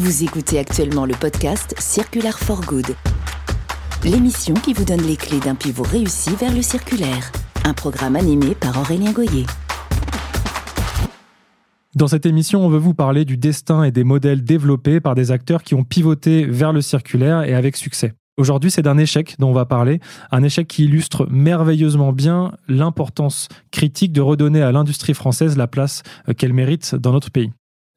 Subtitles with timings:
[0.00, 2.96] Vous écoutez actuellement le podcast Circular for Good,
[4.02, 7.30] l'émission qui vous donne les clés d'un pivot réussi vers le circulaire.
[7.66, 9.44] Un programme animé par Aurélien Goyer.
[11.94, 15.32] Dans cette émission, on veut vous parler du destin et des modèles développés par des
[15.32, 18.14] acteurs qui ont pivoté vers le circulaire et avec succès.
[18.38, 23.48] Aujourd'hui, c'est d'un échec dont on va parler, un échec qui illustre merveilleusement bien l'importance
[23.70, 27.50] critique de redonner à l'industrie française la place euh, qu'elle mérite dans notre pays.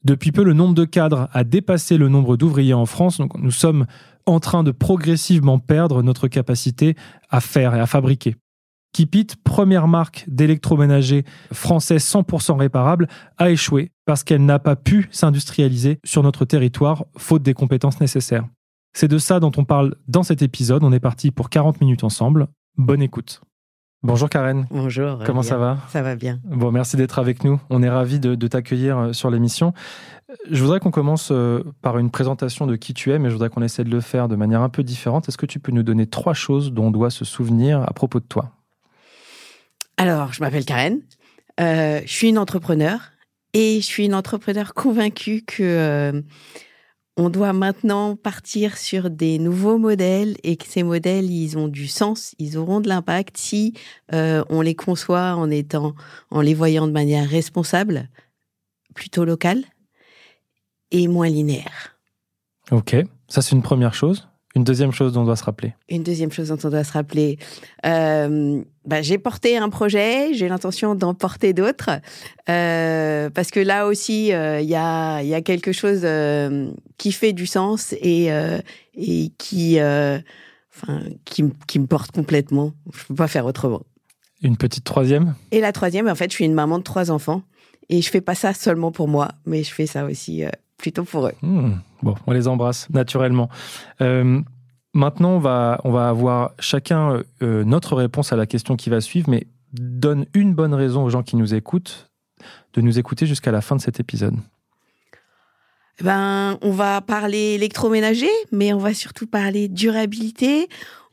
[0.04, 3.52] Depuis peu, le nombre de cadres a dépassé le nombre d'ouvriers en France, donc nous
[3.52, 3.86] sommes
[4.26, 6.96] en train de progressivement perdre notre capacité
[7.30, 8.36] à faire et à fabriquer.
[8.94, 16.00] Kipit, première marque d'électroménager français 100% réparable, a échoué parce qu'elle n'a pas pu s'industrialiser
[16.04, 18.46] sur notre territoire, faute des compétences nécessaires.
[18.96, 20.84] C'est de ça dont on parle dans cet épisode.
[20.84, 22.48] On est parti pour 40 minutes ensemble.
[22.78, 23.42] Bonne écoute.
[24.04, 24.68] Bonjour Karen.
[24.70, 25.20] Bonjour.
[25.26, 26.42] Comment ça va Ça va bien.
[26.44, 27.62] Bon, merci d'être avec nous.
[27.70, 29.74] On est ravis de, de t'accueillir euh, sur l'émission.
[30.52, 33.50] Je voudrais qu'on commence euh, par une présentation de qui tu es, mais je voudrais
[33.50, 35.30] qu'on essaie de le faire de manière un peu différente.
[35.30, 38.20] Est-ce que tu peux nous donner trois choses dont on doit se souvenir à propos
[38.20, 38.52] de toi?
[39.96, 41.00] Alors, je m'appelle Karen.
[41.62, 43.00] Euh, je suis une entrepreneur
[43.54, 46.22] et je suis une entrepreneur convaincue que euh,
[47.18, 51.88] on doit maintenant partir sur des nouveaux modèles et que ces modèles, ils ont du
[51.88, 53.74] sens, ils auront de l'impact si
[54.14, 55.94] euh, on les conçoit en étant,
[56.32, 58.10] en les voyant de manière responsable,
[58.96, 59.64] plutôt locale
[60.92, 61.98] et moins linéaire.
[62.72, 62.96] Ok,
[63.28, 64.28] ça c'est une première chose.
[64.56, 65.74] Une deuxième chose dont on doit se rappeler.
[65.90, 67.40] Une deuxième chose dont on doit se rappeler,
[67.88, 71.90] euh, bah, j'ai porté un projet, j'ai l'intention d'en porter d'autres,
[72.50, 77.12] euh, parce que là aussi, il euh, y, a, y a quelque chose euh, qui
[77.12, 78.60] fait du sens et, euh,
[78.94, 82.74] et qui, enfin, qui, qui me porte complètement.
[82.94, 83.82] Je peux pas faire autrement.
[84.44, 85.34] Une petite troisième?
[85.52, 87.42] Et la troisième, en fait, je suis une maman de trois enfants
[87.90, 90.44] et je fais pas ça seulement pour moi, mais je fais ça aussi
[90.78, 91.34] plutôt pour eux.
[91.42, 91.76] Hmm.
[92.02, 93.50] Bon, on les embrasse naturellement.
[94.02, 94.42] Euh,
[94.94, 99.02] maintenant, on va, on va avoir chacun euh, notre réponse à la question qui va
[99.02, 102.10] suivre, mais donne une bonne raison aux gens qui nous écoutent
[102.74, 104.36] de nous écouter jusqu'à la fin de cet épisode.
[106.00, 110.68] Eh Ben, on va parler électroménager, mais on va surtout parler durabilité.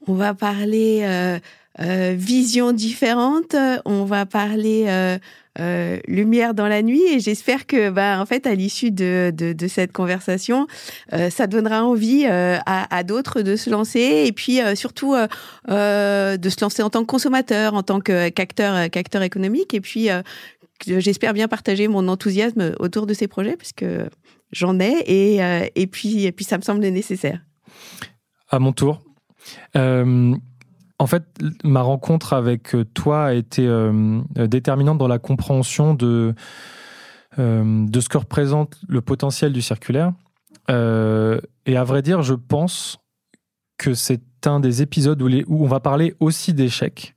[0.07, 1.39] On va parler euh,
[1.79, 3.55] euh, vision différente.
[3.85, 5.19] On va parler euh,
[5.61, 9.33] euh, lumière dans la nuit et j'espère que bah en fait à l'issue de,
[9.69, 10.67] cette conversation
[11.11, 16.91] ça donnera envie à, d'autres de se lancer et puis surtout de se lancer en
[16.91, 20.09] tant que consommateur en tant qu'acteur qu'acteur économique et puis
[20.87, 24.09] j'espère bien partager mon enthousiasme autour de ces projets parce que
[24.53, 25.41] j'en ai et,
[25.75, 27.41] et puis et puis ça me semble nécessaire
[28.51, 29.03] à mon tour
[31.01, 31.25] en fait,
[31.65, 36.35] ma rencontre avec euh, toi a été euh, déterminante dans la compréhension de,
[37.39, 40.13] euh, de ce que représente le potentiel du circulaire.
[40.71, 42.99] Euh, et à vrai dire, je pense
[43.79, 47.15] que c'est un des épisodes où, on va parler aussi d'échecs.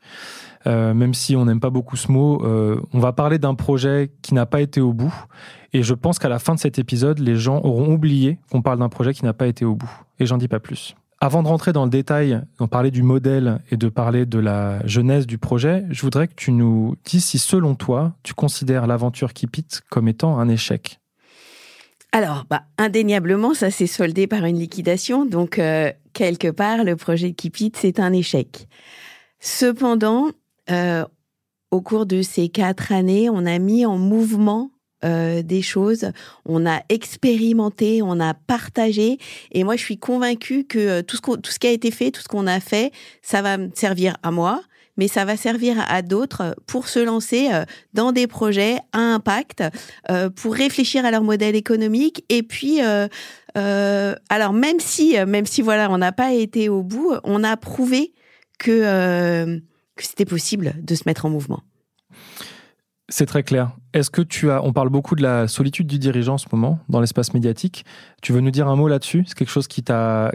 [0.65, 4.13] Euh, même si on n'aime pas beaucoup ce mot, euh, on va parler d'un projet
[4.21, 5.13] qui n'a pas été au bout.
[5.73, 8.79] Et je pense qu'à la fin de cet épisode, les gens auront oublié qu'on parle
[8.79, 9.91] d'un projet qui n'a pas été au bout.
[10.19, 10.95] Et j'en dis pas plus.
[11.23, 14.85] Avant de rentrer dans le détail, d'en parler du modèle et de parler de la
[14.85, 19.31] genèse du projet, je voudrais que tu nous dises si, selon toi, tu considères l'aventure
[19.31, 21.00] Kipit comme étant un échec.
[22.12, 25.25] Alors, bah, indéniablement, ça s'est soldé par une liquidation.
[25.25, 28.67] Donc, euh, quelque part, le projet Kipit, c'est un échec.
[29.39, 30.25] Cependant,
[30.72, 31.06] euh,
[31.72, 34.72] au cours de ces quatre années, on a mis en mouvement
[35.03, 36.12] euh, des choses,
[36.46, 39.18] on a expérimenté, on a partagé,
[39.52, 42.12] et moi je suis convaincue que euh, tout ce, tout ce qui a été fait,
[42.12, 42.91] tout ce qu'on a fait,
[43.22, 44.62] ça va me servir à moi,
[44.96, 49.63] mais ça va servir à d'autres pour se lancer euh, dans des projets à impact,
[50.36, 55.97] pour réfléchir à leur modèle économique, et puis alors même si même si voilà on
[55.97, 58.13] n'a pas été au bout, on a prouvé
[58.59, 59.59] que
[59.97, 61.63] c'était possible de se mettre en mouvement.
[63.16, 63.78] C'est très clair.
[63.94, 66.80] Est-ce que tu as, on parle beaucoup de la solitude du dirigeant en ce moment
[66.89, 67.86] dans l'espace médiatique.
[68.24, 69.24] Tu veux nous dire un mot là-dessus?
[69.27, 70.31] C'est quelque chose qui t'a,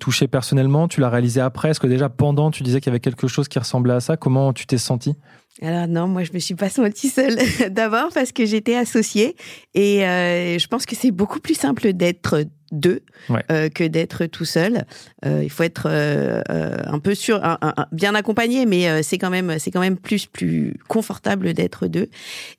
[0.00, 0.88] touché personnellement?
[0.88, 1.70] Tu l'as réalisé après?
[1.70, 4.16] Est-ce que déjà pendant, tu disais qu'il y avait quelque chose qui ressemblait à ça?
[4.16, 5.14] Comment tu t'es senti?
[5.62, 7.38] Alors non, moi je me suis pas sentie seule.
[7.70, 9.36] D'abord parce que j'étais associée
[9.74, 13.42] et euh, je pense que c'est beaucoup plus simple d'être deux Ouais.
[13.50, 14.84] euh, que d'être tout seul.
[15.24, 19.18] Euh, il faut être euh, un peu sûr, un- un- un- bien accompagné, mais c'est
[19.18, 22.08] quand même c'est quand même plus plus confortable d'être deux.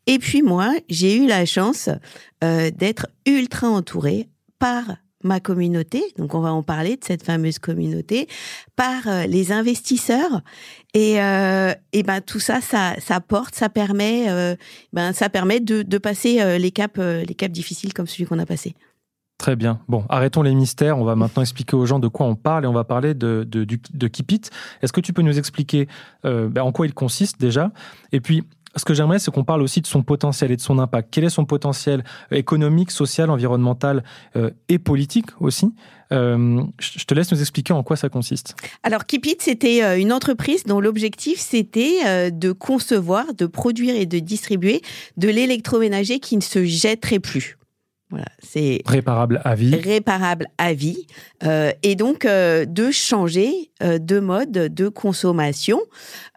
[0.06, 1.89] Et puis moi, j'ai eu la chance
[2.42, 4.83] d'être ultra entourée par
[5.24, 8.27] ma communauté, donc on va en parler de cette fameuse communauté,
[8.75, 10.42] par les investisseurs
[10.94, 14.56] et, euh, et ben tout ça, ça, ça porte, ça permet, euh,
[14.94, 18.45] ben ça permet de, de passer les caps, les caps difficiles comme celui qu'on a
[18.45, 18.75] passé.
[19.48, 19.80] Très bien.
[19.88, 20.98] Bon, arrêtons les mystères.
[20.98, 23.48] On va maintenant expliquer aux gens de quoi on parle et on va parler de,
[23.50, 24.42] de, de Kipit.
[24.82, 25.88] Est-ce que tu peux nous expliquer
[26.26, 27.72] euh, ben, en quoi il consiste déjà?
[28.12, 28.44] Et puis,
[28.76, 31.08] ce que j'aimerais, c'est qu'on parle aussi de son potentiel et de son impact.
[31.12, 34.04] Quel est son potentiel économique, social, environnemental
[34.36, 35.74] euh, et politique aussi?
[36.12, 38.54] Euh, Je te laisse nous expliquer en quoi ça consiste.
[38.84, 44.82] Alors, Kipit, c'était une entreprise dont l'objectif, c'était de concevoir, de produire et de distribuer
[45.16, 47.58] de l'électroménager qui ne se jetterait plus.
[48.09, 49.75] Voilà, c'est réparable à vie.
[49.75, 51.07] Réparable à vie,
[51.83, 55.80] et donc de changer de mode de consommation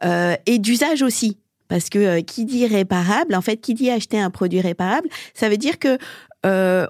[0.03, 1.39] et d'usage aussi.
[1.71, 5.49] Parce que euh, qui dit réparable, en fait, qui dit acheter un produit réparable, ça
[5.49, 5.97] veut dire que
[6.45, 6.87] euh,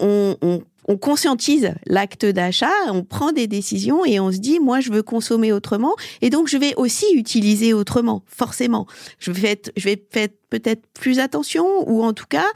[0.00, 0.60] on,
[1.00, 5.52] conscientise l'acte d'achat, on prend des décisions et on se dit, moi, je veux consommer
[5.52, 8.86] autrement et donc je vais aussi utiliser autrement, forcément.
[9.18, 12.46] Je vais, je vais faire peut-être plus attention ou en tout cas,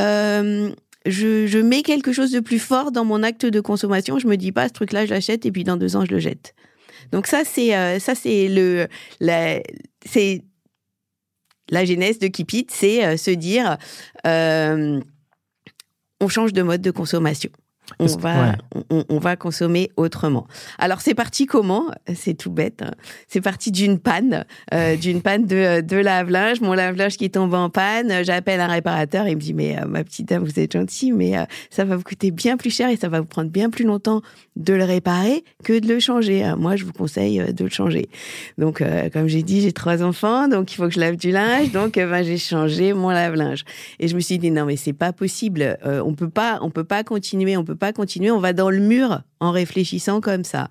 [0.00, 0.70] euh,
[1.06, 4.18] je, mets quelque chose de plus fort dans mon acte de consommation.
[4.18, 6.18] Je me dis pas, ce truc-là, je l'achète et puis dans deux ans, je le
[6.18, 6.54] jette.
[7.10, 8.86] Donc ça, c'est ça, c'est le,
[10.06, 10.44] c'est
[11.72, 13.78] la genèse de Kipit, c'est euh, se dire
[14.26, 15.00] euh,
[16.20, 17.50] on change de mode de consommation
[17.98, 18.56] on va,
[18.90, 20.46] on, va consommer autrement.
[20.78, 21.86] Alors c'est parti comment?
[22.14, 22.82] C'est tout bête.
[22.82, 22.92] Hein.
[23.28, 26.60] C'est parti d'une panne, euh, d'une panne de, de lave-linge.
[26.60, 28.24] Mon lave-linge qui tombe en panne.
[28.24, 29.26] J'appelle un réparateur.
[29.28, 31.96] Il me dit mais euh, ma petite dame, vous êtes gentille, mais euh, ça va
[31.96, 34.22] vous coûter bien plus cher et ça va vous prendre bien plus longtemps
[34.56, 36.44] de le réparer que de le changer.
[36.58, 38.08] Moi, je vous conseille de le changer.
[38.58, 41.72] Donc comme j'ai dit, j'ai trois enfants, donc il faut que je lave du linge.
[41.72, 43.64] Donc ben, j'ai changé mon lave-linge.
[43.98, 45.78] Et je me suis dit non mais c'est pas possible.
[45.84, 49.22] on peut pas, on peut pas continuer, on peut continuer, on va dans le mur
[49.40, 50.68] en réfléchissant comme ça.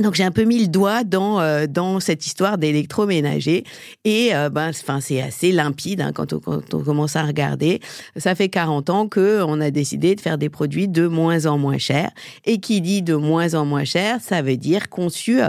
[0.00, 3.64] Donc j'ai un peu mis le doigt dans euh, dans cette histoire d'électroménager
[4.04, 7.80] et euh, ben enfin c'est assez limpide hein, quand, on, quand, on, commence à regarder.
[8.16, 11.56] Ça fait 40 ans que on a décidé de faire des produits de moins en
[11.56, 12.10] moins chers
[12.44, 15.40] et qui dit de moins en moins cher, ça veut dire conçu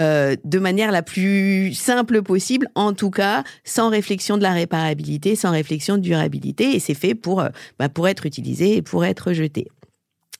[0.00, 5.34] euh, de manière la plus simple possible, en tout cas sans réflexion de la réparabilité,
[5.34, 7.42] sans réflexion de durabilité et c'est fait pour
[7.80, 9.66] ben, pour être utilisé et pour être jeté.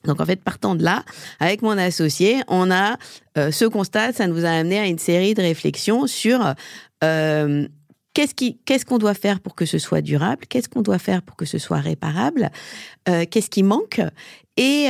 [0.05, 1.03] Donc en fait, partant de là,
[1.39, 2.97] avec mon associé, on a
[3.37, 6.53] euh, ce constat, ça nous a amené à une série de réflexions sur
[7.03, 7.67] euh,
[8.13, 11.45] qu'est-ce qu'on doit faire pour que ce soit durable, qu'est-ce qu'on doit faire pour que
[11.45, 12.49] ce soit réparable,
[13.07, 14.01] euh, qu'est-ce qui manque
[14.57, 14.87] et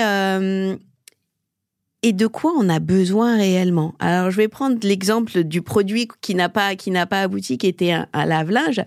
[2.01, 3.93] et de quoi on a besoin réellement?
[3.99, 7.67] Alors je vais prendre l'exemple du produit qui n'a pas qui n'a pas abouti, qui
[7.67, 8.81] était un, un lave-linge,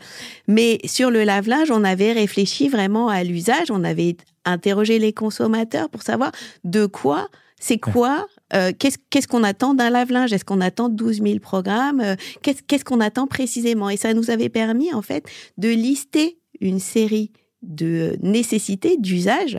[0.49, 5.89] mais sur le lave-linge, on avait réfléchi vraiment à l'usage, on avait interrogé les consommateurs
[5.89, 6.33] pour savoir
[6.65, 7.29] de quoi,
[7.61, 10.33] c'est quoi euh, qu'est-ce qu'on attend d'un lave-linge?
[10.33, 12.01] Est-ce qu'on attend 12 000 programmes?
[12.01, 13.89] Euh, Qu'est-ce qu'on attend précisément?
[13.89, 15.25] Et ça nous avait permis, en fait,
[15.59, 17.33] de lister une série
[17.63, 19.59] de nécessités d'usage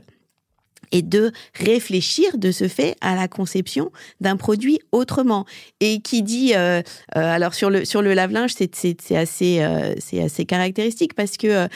[0.93, 3.91] et de réfléchir de ce fait à la conception
[4.21, 5.45] d'un produit autrement.
[5.81, 6.81] Et qui dit, euh, euh,
[7.15, 11.67] alors sur le sur le lave-linge, c'est assez euh, assez caractéristique parce que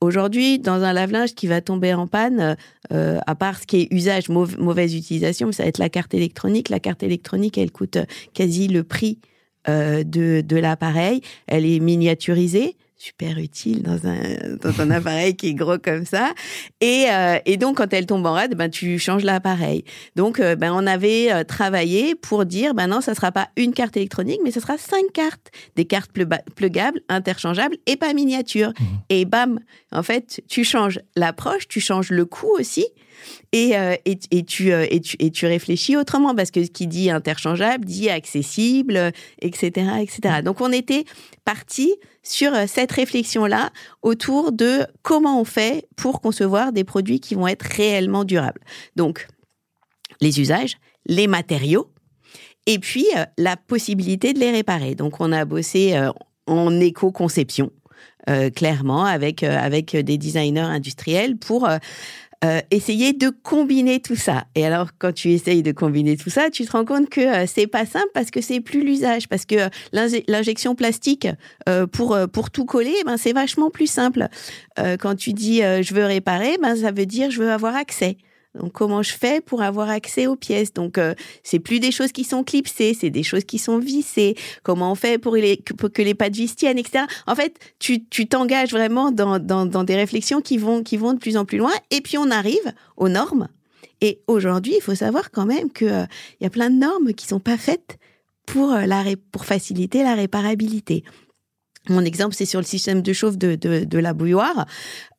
[0.00, 2.56] Aujourd'hui, dans un lave-linge qui va tomber en panne,
[2.90, 6.68] à part ce qui est usage, mauvaise utilisation, ça va être la carte électronique.
[6.68, 7.96] La carte électronique, elle coûte
[8.34, 9.18] quasi le prix
[9.66, 10.02] de,
[10.42, 11.22] de l'appareil.
[11.46, 16.32] Elle est miniaturisée super utile dans un, dans un appareil qui est gros comme ça.
[16.80, 19.84] Et, euh, et donc, quand elle tombe en rade, ben, tu changes l'appareil.
[20.16, 23.72] Donc, euh, ben, on avait euh, travaillé pour dire, ben non, ça sera pas une
[23.72, 25.50] carte électronique, mais ce sera cinq cartes.
[25.76, 26.12] Des cartes
[26.54, 28.70] plugables, interchangeables et pas miniatures.
[28.70, 28.84] Mmh.
[29.10, 29.60] Et bam,
[29.92, 32.86] en fait, tu changes l'approche, tu changes le coût aussi.
[33.52, 33.72] Et,
[34.04, 40.42] et, et, tu, réfléchis autrement parce que ce qui dit interchangeable dit accessible, etc., etc.
[40.42, 41.04] Donc on était
[41.44, 43.70] parti sur euh, cette réflexion-là
[44.02, 48.60] autour de comment on fait pour concevoir des produits qui vont être réellement durables.
[48.96, 49.28] Donc,
[50.20, 50.76] les usages,
[51.06, 51.92] les matériaux,
[52.66, 54.94] et puis euh, la possibilité de les réparer.
[54.94, 56.10] Donc, on a bossé euh,
[56.46, 57.70] en éco-conception.
[58.56, 61.68] clairement avec avec des designers industriels pour
[62.44, 64.44] euh, essayer de combiner tout ça.
[64.54, 67.46] Et alors, quand tu essayes de combiner tout ça, tu te rends compte que euh,
[67.46, 69.70] c'est pas simple parce que c'est plus l'usage, parce que
[70.28, 71.26] l'injection plastique
[71.68, 74.28] euh, pour pour tout coller, ben c'est vachement plus simple.
[74.76, 78.18] quand tu dis je veux réparer, ben ça veut dire je veux avoir accès.
[78.54, 80.72] Donc comment je fais pour avoir accès aux pièces?
[80.72, 84.36] Donc euh, c'est plus des choses qui sont clipsées, c'est des choses qui sont vissées.
[84.62, 87.04] Comment on fait pour, que les pattes vis tiennent, etc.
[87.26, 91.72] En fait, tu t'engages vraiment dans, des réflexions qui vont, de plus en plus loin.
[91.90, 93.48] Et puis on arrive aux normes.
[94.00, 96.04] Et aujourd'hui, il faut savoir quand même qu'il euh,
[96.40, 97.98] y a plein de normes qui sont pas faites
[98.46, 98.84] pour, euh,
[99.42, 101.04] faciliter la réparabilité.
[101.88, 104.66] Mon exemple, c'est sur le système de chauffe de, de, la bouilloire.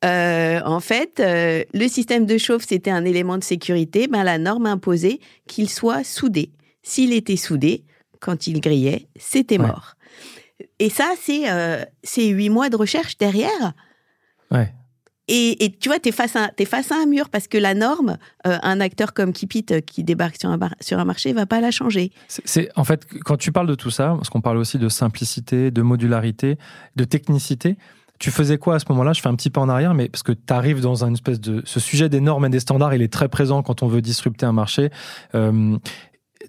[0.04, 4.08] Euh, en fait, euh, le système de chauffe, c'était un élément de sécurité.
[4.08, 6.50] Ben, la norme imposait qu'il soit soudé.
[6.82, 7.84] S'il était soudé,
[8.20, 9.94] quand il grillait, c'était mort.
[10.78, 11.84] Et ça, c'est euh,
[12.16, 13.72] huit mois de recherche derrière.
[14.50, 14.72] Ouais.
[15.28, 16.50] Et, tu vois, tu es, face à,
[16.94, 18.16] un mur parce que la norme,
[18.46, 21.60] euh, un acteur comme Kipit euh, qui débarque sur un, sur un marché va pas
[21.60, 22.12] la changer.
[22.28, 25.70] C'est En fait, quand tu parles de tout ça, parce qu'on parle aussi de simplicité,
[25.72, 26.58] de modularité,
[26.94, 27.76] de technicité,
[28.18, 29.12] tu faisais quoi à ce moment-là?
[29.12, 31.40] Je fais un petit pas en arrière, mais parce que tu arrives dans un espèce
[31.40, 31.62] de...
[31.66, 34.46] Ce sujet des normes et des standards, il est très présent quand on veut disrupter
[34.46, 34.90] un marché.
[35.34, 35.76] Euh,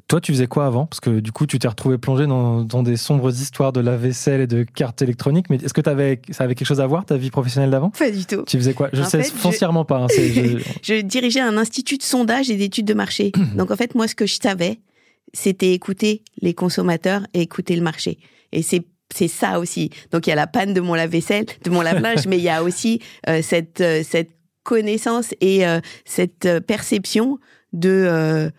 [0.08, 0.86] toi, tu faisais quoi avant?
[0.86, 4.42] Parce que du coup, tu t'es retrouvé plongé dans, des sombres histoires de la vaisselle
[4.42, 5.50] et de cartes électroniques.
[5.50, 7.90] Mais est-ce que avais, ça avait quelque chose à voir, ta vie professionnelle d'avant?
[7.92, 8.44] Pas du tout.
[8.48, 8.90] Tu faisais quoi?
[8.94, 9.98] Je sais foncièrement pas.
[10.04, 10.08] Hein,
[10.82, 11.02] je...
[11.02, 13.32] dirigeais un institut de sondage et d'études de marché.
[13.56, 14.80] Donc en fait, moi, ce que je savais,
[15.34, 18.18] c'était écouter les consommateurs et écouter le marché.
[18.52, 19.90] Et c'est c'est ça aussi.
[20.12, 22.50] Donc il y a la panne de mon lave-vaisselle, de mon lave-linge, mais il y
[22.50, 24.32] a aussi euh, cette euh, cette
[24.64, 27.40] connaissance et euh, cette perception
[27.72, 28.52] de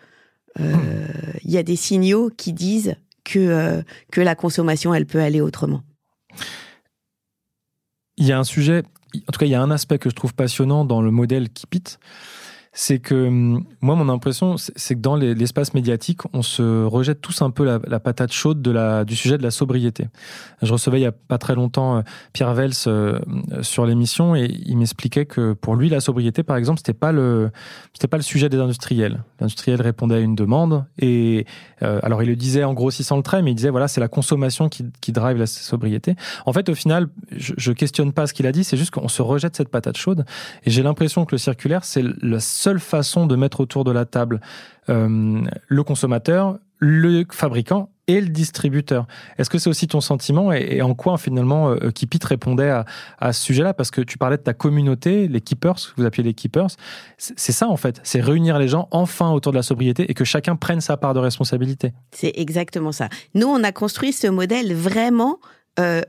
[0.59, 1.07] euh,
[1.43, 5.41] il y a des signaux qui disent que, euh, que la consommation, elle peut aller
[5.41, 5.83] autrement.
[8.17, 8.83] Il y a un sujet,
[9.15, 11.49] en tout cas, il y a un aspect que je trouve passionnant dans le modèle
[11.49, 11.97] Kipit,
[12.81, 17.41] c'est que hum, moi, mon impression, c'est que dans l'espace médiatique, on se rejette tous
[17.41, 20.07] un peu la, patate chaude de la, du sujet de la sobriété.
[20.61, 23.19] Je recevais il y a pas très longtemps euh, Pierre Vels euh,
[23.63, 27.51] sur l'émission et il m'expliquait que pour lui, la sobriété, par exemple, c'était pas le,
[27.91, 29.25] c'était pas le sujet des industriels.
[29.41, 31.45] L'industriel répondait à une demande et
[31.83, 34.07] euh, alors il le disait en grossissant le trait, mais il disait voilà, c'est la
[34.07, 36.15] consommation qui, qui drive la sobriété.
[36.45, 39.09] En fait, au final, je, je questionne pas ce qu'il a dit, c'est juste qu'on
[39.09, 40.23] se rejette cette patate chaude
[40.63, 44.05] et j'ai l'impression que le circulaire, c'est le seule façon de mettre autour de la
[44.05, 44.41] table
[44.89, 49.07] euh, le consommateur, le fabricant et le distributeur.
[49.39, 52.85] Est-ce que c'est aussi ton sentiment et, en quoi finalement euh, Kipit répondait à,
[53.17, 53.73] à ce sujet-là?
[53.73, 56.67] Parce que tu parlais de ta communauté, les keepers, que vous appelez les keepers.
[57.17, 60.23] C'est ça en fait, c'est réunir les gens enfin autour de la sobriété et que
[60.23, 61.93] chacun prenne sa part de responsabilité.
[62.11, 63.09] C'est exactement ça.
[63.33, 65.39] Nous, on a construit ce modèle vraiment
[65.79, 66.01] euh,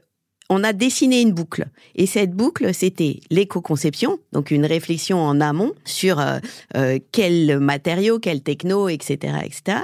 [0.51, 1.69] on a dessiné une boucle.
[1.95, 6.39] Et cette boucle, c'était l'éco-conception, donc une réflexion en amont sur euh,
[6.77, 9.79] euh, quels matériaux, quels techno, etc., etc.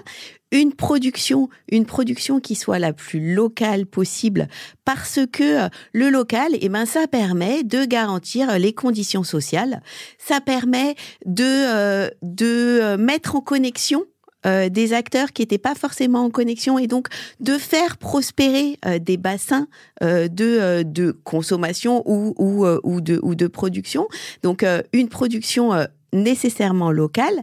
[0.52, 4.48] Une production, une production qui soit la plus locale possible,
[4.84, 9.82] parce que euh, le local, eh ben, ça permet de garantir les conditions sociales,
[10.18, 14.04] ça permet de de mettre en connexion
[14.46, 17.08] euh, des acteurs qui n'étaient pas forcément en connexion et donc
[17.40, 19.66] de faire prospérer euh, des bassins
[20.02, 24.08] euh, de, de consommation ou, ou, ou, de, ou de production.
[24.42, 25.72] Donc une production
[26.12, 27.42] nécessairement locale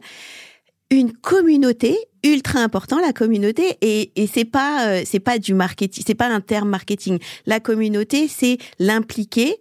[0.89, 6.15] une communauté ultra important la communauté et, et c'est pas c'est pas du marketing c'est
[6.15, 9.57] pas un terme marketing la communauté c'est l'impliquer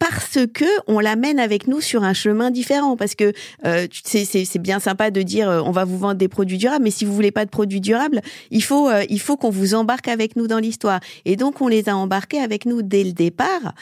[0.00, 2.96] parce que on l'amène avec nous sur un chemin différent.
[2.96, 3.32] Parce que
[3.66, 6.90] euh, c'est bien sympa de dire euh, on va vous vendre des produits durables, mais
[6.90, 10.08] si vous voulez pas de produits durables, il faut euh, il faut qu'on vous embarque
[10.08, 11.00] avec nous dans l'histoire.
[11.26, 13.74] Et donc on les a embarqués avec nous dès le départ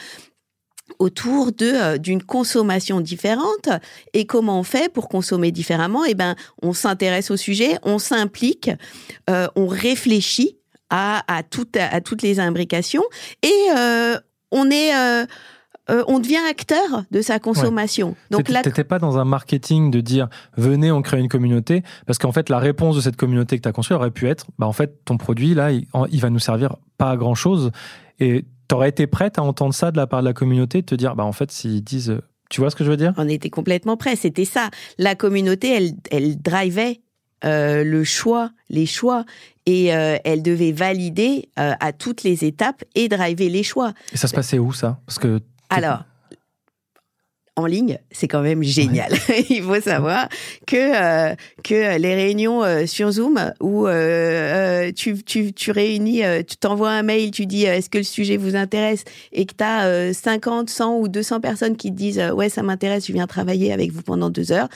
[0.99, 3.69] autour de euh, d'une consommation différente
[4.13, 6.03] et comment on fait pour consommer différemment?
[6.03, 8.69] Eh ben, on s'intéresse au sujet, on s'implique,
[9.27, 10.57] on réfléchit
[10.89, 13.03] à, à, toutes à toutes les imbrications
[13.41, 13.69] et
[14.51, 14.91] on est
[15.89, 18.15] euh, on devient acteur de sa consommation.
[18.31, 22.19] Donc là, t'étais pas dans un marketing de dire venez, on crée une communauté, parce
[22.19, 24.67] qu'en fait la réponse de cette communauté que tu as construite aurait pu être, bah
[24.67, 27.71] en fait ton produit là, il, va nous servir pas à grand chose.
[28.19, 30.95] Et t'aurais été prête à entendre ça de la part de la communauté, de te
[30.95, 32.19] dire bah en fait s'ils disent,
[32.49, 33.13] tu vois ce que je veux dire?
[33.17, 34.15] On était complètement prêts.
[34.15, 34.69] C'était ça.
[34.97, 37.01] La communauté, elle, elle drivait
[37.45, 39.23] euh, le choix, les choix,
[39.65, 43.93] et euh, elle devait valider à toutes les étapes et driver les choix.
[44.13, 44.99] Et ça se passait où ça?
[45.05, 46.03] Parce que alors,
[47.59, 49.11] en ligne, c'est quand même génial.
[49.49, 50.29] Il faut savoir
[50.65, 50.77] que
[51.31, 56.91] euh, que les réunions euh, sur Zoom où euh, tu, tu, tu réunis, tu t'envoies
[56.91, 59.03] un mail, tu dis est-ce que le sujet vous intéresse?
[59.31, 63.07] Et que tu as 50, 100 ou 200 personnes qui te disent ouais ça m'intéresse,
[63.07, 64.69] je viens travailler avec vous pendant deux heures.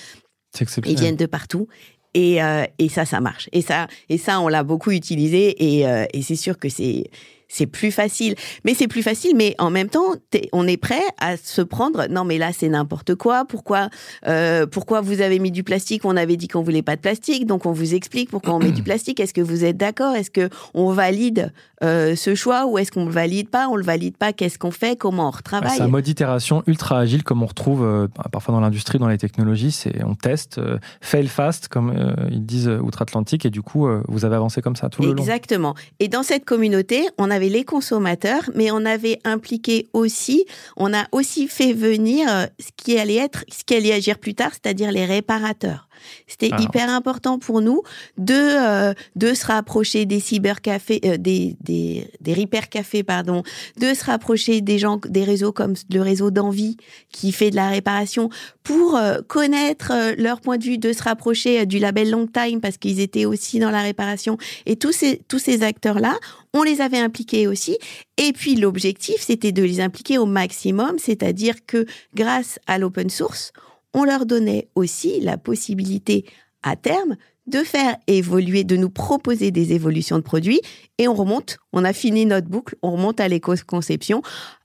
[0.86, 1.68] Ils viennent de partout.
[2.16, 2.40] Et,
[2.78, 3.50] et ça ça marche.
[3.54, 5.56] Et ça et ça on l'a beaucoup utilisé.
[5.64, 7.10] Et, et c'est sûr que c'est
[7.54, 8.36] c'est plus facile.
[8.66, 10.16] Mais c'est plus facile, mais en même temps,
[10.54, 12.08] on est prêt à se prendre.
[12.10, 13.46] Non, mais là, c'est n'importe quoi.
[13.46, 13.90] Pourquoi,
[14.28, 16.04] euh, pourquoi vous avez mis du plastique?
[16.04, 18.72] On avait dit qu'on voulait pas de plastique, donc on vous explique pourquoi on met
[18.72, 19.20] du plastique.
[19.20, 20.16] Est-ce que vous êtes d'accord?
[20.16, 23.68] Est-ce que on valide euh, ce choix ou est-ce qu'on le valide pas?
[23.68, 24.34] On le valide pas.
[24.34, 24.98] Qu'est-ce qu'on fait?
[24.98, 28.62] Comment on retravaille C'est un mode d'itération ultra agile, comme on retrouve euh, parfois dans
[28.62, 29.72] l'industrie, dans les technologies.
[29.72, 30.60] C'est on teste,
[31.02, 35.04] fail fast, comme ils disent outre-Atlantique, et du coup, vous avez avancé comme ça tout
[35.04, 35.18] le long.
[35.18, 35.76] Exactement.
[36.00, 40.46] Et dans cette communauté, on avait les consommateurs, mais on avait impliqué aussi,
[40.78, 44.36] on a aussi fait venir euh, ce qui allait être, ce qui allait agir plus
[44.36, 45.88] tard, c'est-à-dire les réparateurs.
[46.28, 46.62] C'était Ah.
[46.62, 47.82] hyper important pour nous
[48.18, 53.44] de euh, de se rapprocher des cybercafés, euh, des des des repair cafés pardon,
[53.80, 56.78] de se rapprocher des gens, des réseaux comme le réseau d'envie
[57.12, 58.30] qui fait de la réparation
[58.64, 62.62] pour euh, connaître euh, leur point de vue, de se rapprocher du label Long Time
[62.62, 66.16] parce qu'ils étaient aussi dans la réparation et tous ces tous ces acteurs là,
[66.54, 67.78] on les avait impliqués aussi.
[68.18, 73.52] Et puis l'objectif, c'était de les impliquer au maximum, c'est-à-dire que grâce à l'open source,
[73.94, 76.26] on leur donnait aussi la possibilité
[76.64, 77.16] à terme
[77.48, 80.62] de faire évoluer, de nous proposer des évolutions de produits
[80.98, 84.22] et on remonte, on a fini notre boucle, on remonte à l'éco-conception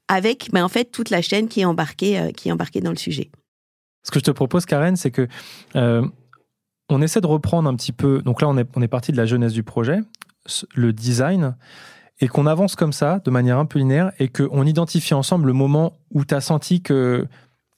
[0.06, 2.90] avec ben, en fait toute la chaîne qui est embarquée, euh, qui est embarquée dans
[2.90, 3.30] le sujet.
[4.04, 5.28] Ce que je te propose, Karen, c'est que
[5.76, 6.06] euh,
[6.88, 8.22] on essaie de reprendre un petit peu.
[8.22, 9.98] Donc là, on est, on est parti de la jeunesse du projet,
[10.74, 11.56] le design,
[12.20, 15.52] et qu'on avance comme ça, de manière un peu linéaire, et qu'on identifie ensemble le
[15.52, 16.82] moment où tu as senti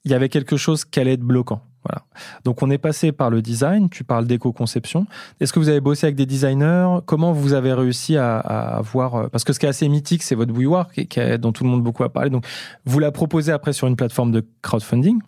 [0.02, 1.62] qu'il y avait quelque chose qui allait être bloquant.
[1.84, 2.04] Voilà.
[2.44, 5.06] Donc on est passé par le design, tu parles d'éco-conception.
[5.40, 6.98] Est-ce que vous avez bossé avec des designers?
[7.06, 9.30] Comment vous avez réussi à, à avoir...
[9.30, 11.82] Parce que ce qui est assez mythique, c'est votre bouilloire, qui, dont tout le monde
[11.82, 12.28] beaucoup a parlé.
[12.28, 12.44] Donc
[12.84, 15.20] vous la proposez après sur une plateforme de crowdfunding.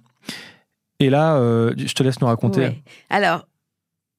[1.01, 2.83] Et là, euh, je te laisse nous raconter.
[3.09, 3.49] Alors,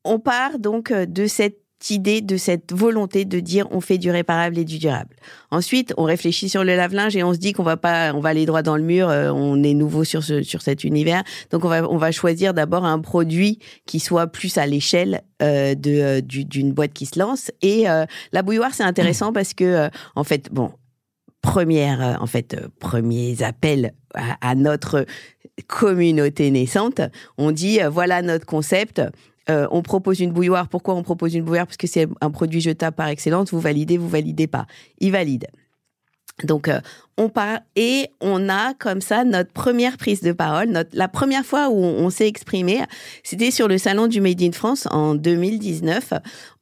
[0.04, 4.12] on part donc euh, de cette idée, de cette volonté de dire on fait du
[4.12, 5.16] réparable et du durable.
[5.52, 8.30] Ensuite, on réfléchit sur le lave-linge et on se dit qu'on va pas, on va
[8.30, 9.10] aller droit dans le mur.
[9.10, 12.54] euh, on est nouveau sur ce, sur cet univers, donc on va on va choisir
[12.54, 17.06] d'abord un produit qui soit plus à l'échelle euh, de euh, du- d'une boîte qui
[17.06, 17.52] se lance.
[17.62, 17.86] Et
[18.32, 20.72] la bouilloire, c'est intéressant parce que en fait, bon,
[21.42, 25.06] première, en fait, premiers appels à, à notre
[25.68, 27.02] communauté naissante.
[27.38, 29.02] On dit voilà notre concept.
[29.50, 30.68] Euh, on propose une bouilloire.
[30.68, 31.68] Pourquoi on propose une bouilloire?
[31.68, 33.52] Parce que c'est un produit jetable par excellence.
[33.52, 34.66] Vous validez, vous validez pas.
[35.00, 35.48] Ils valident.
[36.44, 36.80] Donc, euh,
[37.18, 40.70] on part et on a comme ça notre première prise de parole.
[40.70, 42.82] Notre, la première fois où on, s'est exprimé,
[43.22, 46.14] c'était sur le salon du Made in France en 2019.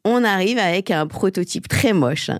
[0.03, 2.31] On arrive avec un prototype très moche,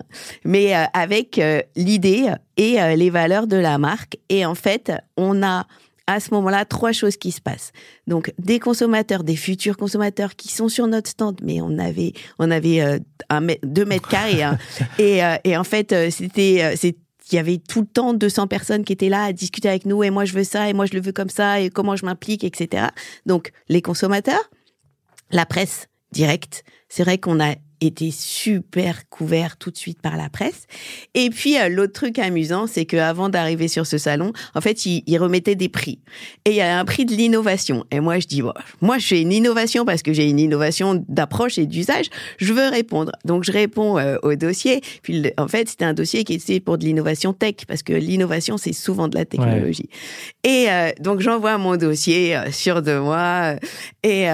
[0.44, 1.40] mais euh, avec
[1.74, 4.18] l'idée et les valeurs de la marque.
[4.28, 5.66] Et en fait, on a
[6.06, 7.72] à ce moment-là trois choses qui se passent.
[8.06, 12.50] Donc des consommateurs, des futurs consommateurs qui sont sur notre stand, mais on avait on
[12.50, 12.98] avait euh,
[13.30, 14.58] un deux mètres carrés hein.
[14.98, 16.96] et, euh, et en fait euh, c'était euh, c'est
[17.30, 20.02] il y avait tout le temps 200 personnes qui étaient là à discuter avec nous
[20.02, 22.04] et moi je veux ça et moi je le veux comme ça et comment je
[22.04, 22.88] m'implique etc.
[23.26, 24.50] Donc les consommateurs,
[25.30, 27.54] la presse directe, c'est vrai qu'on a
[27.86, 30.66] été super couvert tout de suite par la presse.
[31.14, 34.86] Et puis euh, l'autre truc amusant, c'est que avant d'arriver sur ce salon, en fait,
[34.86, 35.98] ils il remettaient des prix.
[36.44, 37.84] Et il y a un prix de l'innovation.
[37.90, 38.42] Et moi, je dis,
[38.80, 42.06] moi, je fais une innovation parce que j'ai une innovation d'approche et d'usage.
[42.38, 43.12] Je veux répondre.
[43.24, 44.80] Donc, je réponds euh, au dossier.
[45.02, 48.56] Puis, en fait, c'était un dossier qui était pour de l'innovation tech parce que l'innovation,
[48.56, 49.88] c'est souvent de la technologie.
[50.44, 53.54] Et euh, donc, j'envoie mon dossier euh, sur deux mois.
[54.02, 54.26] Et,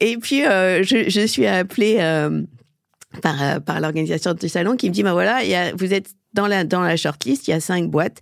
[0.00, 1.98] et puis, je, je suis appelée
[3.20, 5.92] par, euh, par l'organisation du salon qui me dit, bah voilà, il y a, vous
[5.92, 8.20] êtes dans la, dans la shortlist, il y a cinq boîtes.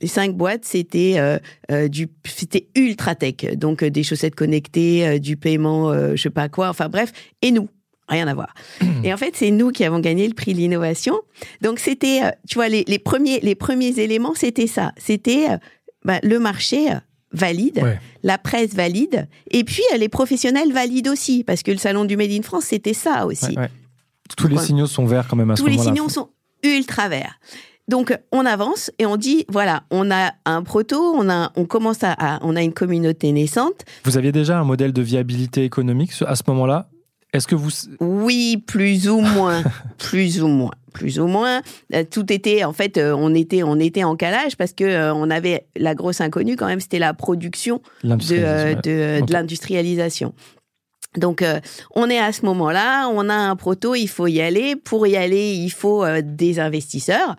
[0.00, 1.38] Les cinq boîtes, c'était euh,
[1.72, 6.48] euh, du, c'était ultra tech, donc euh, des chaussettes connectées, du paiement, je sais pas
[6.48, 6.68] quoi.
[6.68, 7.68] Enfin bref, et nous,
[8.08, 8.54] rien à voir.
[9.02, 11.18] et en fait, c'est nous qui avons gagné le prix de l'innovation.
[11.62, 14.92] Donc c'était, tu vois, les, les premiers, les premiers éléments, c'était ça.
[14.98, 15.46] C'était
[16.04, 16.86] bah, le marché.
[17.32, 17.98] valide, Ouais.
[18.22, 22.30] la presse valide, et puis les professionnels valident aussi, parce que le salon du Made
[22.30, 23.46] in France, c'était ça aussi.
[23.48, 23.68] Ouais, ouais.
[24.36, 25.94] Tous les signaux sont verts quand même à ce Tous les moment-là.
[25.94, 26.28] signaux sont
[26.62, 27.38] ultra verts.
[27.88, 32.04] Donc on avance et on dit voilà, on a un proto, on a on commence
[32.04, 33.84] à, à- on a une communauté naissante.
[34.04, 36.90] Vous aviez déjà un modèle de viabilité économique à ce moment-là?
[37.32, 37.70] Est-ce que vous...
[38.00, 39.62] Oui, plus ou moins,
[39.98, 41.60] plus ou moins, plus ou moins.
[42.10, 45.28] Tout était en fait, euh, on était on était en calage parce que euh, on
[45.30, 50.32] avait la grosse inconnue quand même, c'était la production de, euh, de, l'industrialisation.
[51.16, 51.58] Donc, euh,
[51.94, 54.76] on est à ce moment-là, on a un proto, il faut y aller.
[54.76, 57.36] Pour y aller, il faut euh, des investisseurs.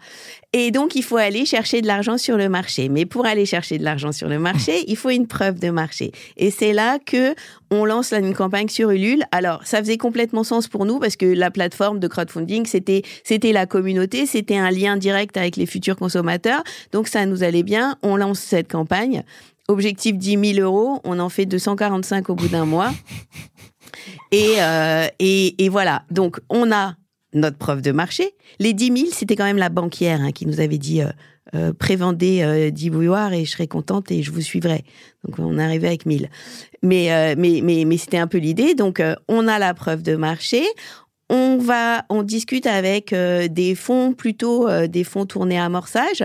[0.53, 2.89] Et donc, il faut aller chercher de l'argent sur le marché.
[2.89, 6.11] Mais pour aller chercher de l'argent sur le marché, il faut une preuve de marché.
[6.35, 7.35] Et c'est là que
[7.69, 9.23] on lance une campagne sur Ulule.
[9.31, 13.51] Alors, ça faisait complètement sens pour nous parce que la plateforme de crowdfunding, c'était c'était
[13.51, 16.63] la communauté, c'était un lien direct avec les futurs consommateurs.
[16.91, 17.97] Donc, ça nous allait bien.
[18.01, 19.23] On lance cette campagne.
[19.67, 22.91] Objectif 10 000 euros, on en fait 245 au bout d'un mois.
[24.31, 26.95] Et, euh, et, et voilà, donc on a
[27.33, 28.35] notre preuve de marché.
[28.59, 31.09] Les 10 000, c'était quand même la banquière hein, qui nous avait dit euh,
[31.55, 34.83] euh, prévendez euh, 10 bouilloires et je serai contente et je vous suivrai.
[35.23, 36.29] Donc on est arrivé avec 1000.
[36.81, 38.73] Mais, mais, mais, c'était un peu l'idée.
[38.73, 40.63] Donc on a la preuve de marché.
[41.29, 46.23] on va, on discute avec des fonds plutôt des fonds tournés à amorçage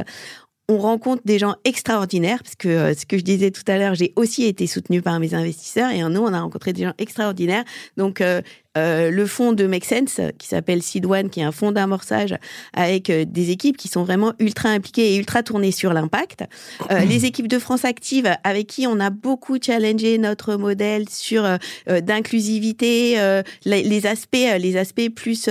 [0.69, 3.95] on rencontre des gens extraordinaires, parce que euh, ce que je disais tout à l'heure,
[3.95, 7.65] j'ai aussi été soutenue par mes investisseurs, et nous, on a rencontré des gens extraordinaires.
[7.99, 8.41] Donc, euh,
[8.79, 12.35] euh, le fonds de Make Sense, qui s'appelle Seed One, qui est un fonds d'amorçage
[12.73, 16.45] avec des équipes qui sont vraiment ultra impliquées et ultra tournées sur l'impact.
[16.91, 21.47] les équipes de France Active, avec qui on a beaucoup challengé notre modèle sur
[21.87, 25.49] d'inclusivité, les, aspects, les aspects plus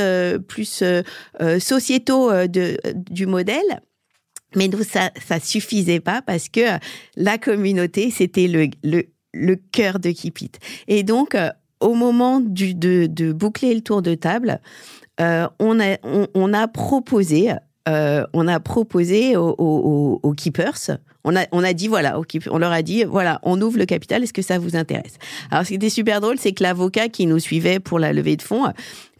[0.49, 0.83] plus
[1.59, 3.79] sociétaux de, du modèle.
[4.55, 6.61] Mais nous, ça, ça suffisait pas parce que
[7.15, 10.39] la communauté, c'était le, le, le cœur de Keep
[10.87, 14.59] Et donc, euh, au moment du, de, de, boucler le tour de table,
[15.19, 15.97] euh, on, a,
[16.33, 17.51] on, a proposé,
[17.89, 22.57] euh, on a proposé aux, aux, aux, keepers, on a, on a dit voilà, on
[22.57, 25.17] leur a dit voilà, on ouvre le capital, est-ce que ça vous intéresse?
[25.51, 28.37] Alors, ce qui était super drôle, c'est que l'avocat qui nous suivait pour la levée
[28.37, 28.65] de fonds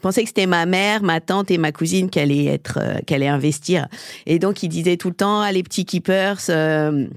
[0.04, 3.16] pensais que c'était ma mère, ma tante et ma cousine qui allaient être, euh, qui
[3.16, 3.88] allaient investir.
[4.28, 7.08] Et donc, il disait tout le temps, ah, les petits keepers, euh,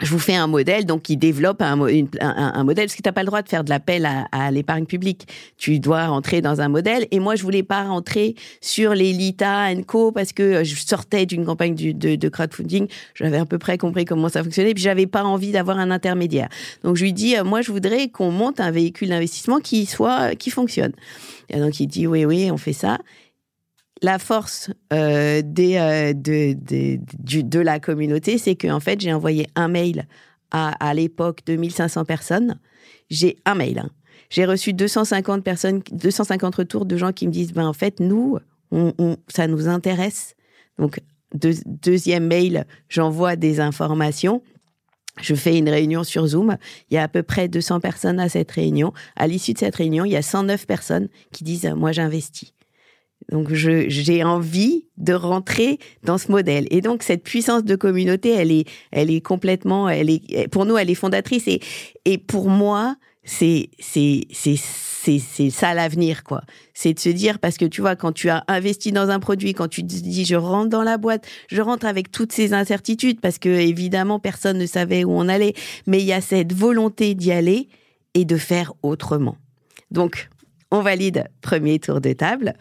[0.00, 3.22] je vous fais un modèle, donc il développe un, modèle, parce que tu n'as pas
[3.22, 5.28] le droit de faire de l'appel à, l'épargne publique.
[5.56, 7.06] Tu dois rentrer dans un modèle.
[7.12, 11.44] Et moi, je voulais pas rentrer sur les Lita Co, parce que je sortais d'une
[11.44, 12.88] campagne de, de, crowdfunding.
[13.14, 16.48] J'avais à peu près compris comment ça fonctionnait, puis j'avais pas envie d'avoir un intermédiaire.
[16.82, 20.34] Donc je lui dis, euh, moi, je voudrais qu'on monte un véhicule d'investissement qui soit,
[20.34, 20.92] qui fonctionne.
[21.50, 22.98] Et donc il dit, oui, oui, on fait ça
[24.04, 26.54] la force euh, euh, de,
[27.42, 30.06] de, la communauté, c'est qu'en fait, j'ai envoyé un mail
[30.50, 32.60] à, à l'époque 2500 personnes.
[33.08, 33.78] J'ai un mail.
[33.78, 33.90] Hein.
[34.28, 38.38] J'ai reçu 250 personnes, 250 retours de gens qui me disent, ben, en fait, nous,
[39.28, 40.34] ça nous intéresse.
[40.78, 41.00] Donc,
[41.32, 44.42] deuxième mail, j'envoie des informations.
[45.22, 46.58] Je fais une réunion sur Zoom.
[46.90, 48.92] Il y a à peu près 200 personnes à cette réunion.
[49.16, 52.53] À l'issue de cette réunion, il y a 109 personnes qui disent, moi, j'investis.
[53.30, 56.66] Donc j'ai envie de rentrer dans ce modèle.
[56.70, 60.76] Et donc cette puissance de communauté, elle est, elle est complètement, elle est, pour nous,
[60.76, 61.48] elle est fondatrice.
[61.48, 61.60] Et,
[62.04, 66.42] et pour moi, c'est, c'est, c'est, ça l'avenir, quoi.
[66.74, 69.54] C'est de se dire, parce que tu vois, quand tu as investi dans un produit,
[69.54, 73.20] quand tu te dis, je rentre dans la boîte, je rentre avec toutes ces incertitudes,
[73.20, 75.54] parce que évidemment, personne ne savait où on allait,
[75.86, 77.68] mais il y a cette volonté d'y aller
[78.14, 79.36] et de faire autrement.
[79.90, 80.28] Donc,
[80.70, 82.54] on valide premier tour de table.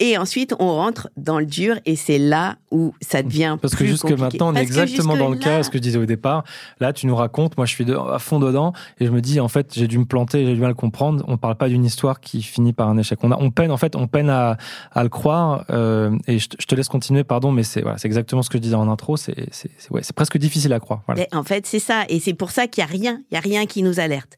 [0.00, 3.86] Et ensuite, on rentre dans le dur et c'est là où ça devient Parce que
[3.86, 6.42] jusque maintenant, on est exactement dans le cas, ce que je disais au départ.
[6.80, 9.46] Là, tu nous racontes, moi je suis à fond dedans et je me dis, en
[9.46, 11.24] fait, j'ai dû me planter, j'ai dû mal comprendre.
[11.28, 13.20] On parle pas d'une histoire qui finit par un échec.
[13.22, 14.56] On, a, on peine, en fait, on peine à,
[14.96, 15.64] le croire.
[15.70, 18.74] Euh, et je, te laisse continuer, pardon, mais c'est voilà, exactement ce que je disais
[18.74, 19.16] en intro.
[19.16, 19.48] C'est
[19.90, 21.02] ouais, presque difficile à croire.
[21.32, 22.04] En fait, c'est ça.
[22.08, 24.36] Et c'est pour ça qu'il n'y a rien, il y a rien qui nous alerte.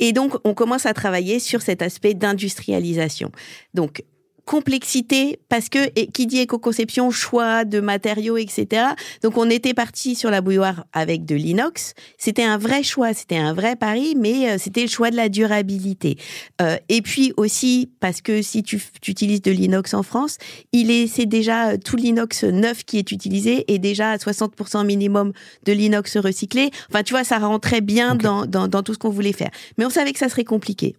[0.00, 3.30] Et donc, on commence à travailler sur cet aspect d'industrialisation.
[3.72, 4.02] Donc,
[4.46, 8.86] complexité parce que et qui dit éco-conception, choix de matériaux, etc.
[9.22, 11.94] Donc on était parti sur la bouilloire avec de l'inox.
[12.16, 15.28] C'était un vrai choix, c'était un vrai pari, mais euh, c'était le choix de la
[15.28, 16.16] durabilité.
[16.62, 20.38] Euh, et puis aussi parce que si tu, utilises de l'inox en France,
[20.72, 24.86] il est c'est déjà euh, tout l'inox neuf qui est utilisé et déjà à 60%
[24.86, 25.32] minimum
[25.64, 26.70] de l'inox recyclé.
[26.88, 29.50] Enfin tu vois, ça rentrait bien dans, dans, dans tout ce qu'on voulait faire.
[29.76, 30.94] Mais on savait que ça serait compliqué.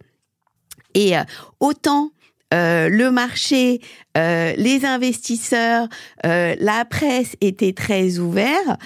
[0.94, 1.12] Et
[1.60, 2.10] autant
[2.54, 3.80] euh, le marché,
[4.16, 5.88] euh, les investisseurs,
[6.24, 8.76] euh, la presse étaient très ouverts.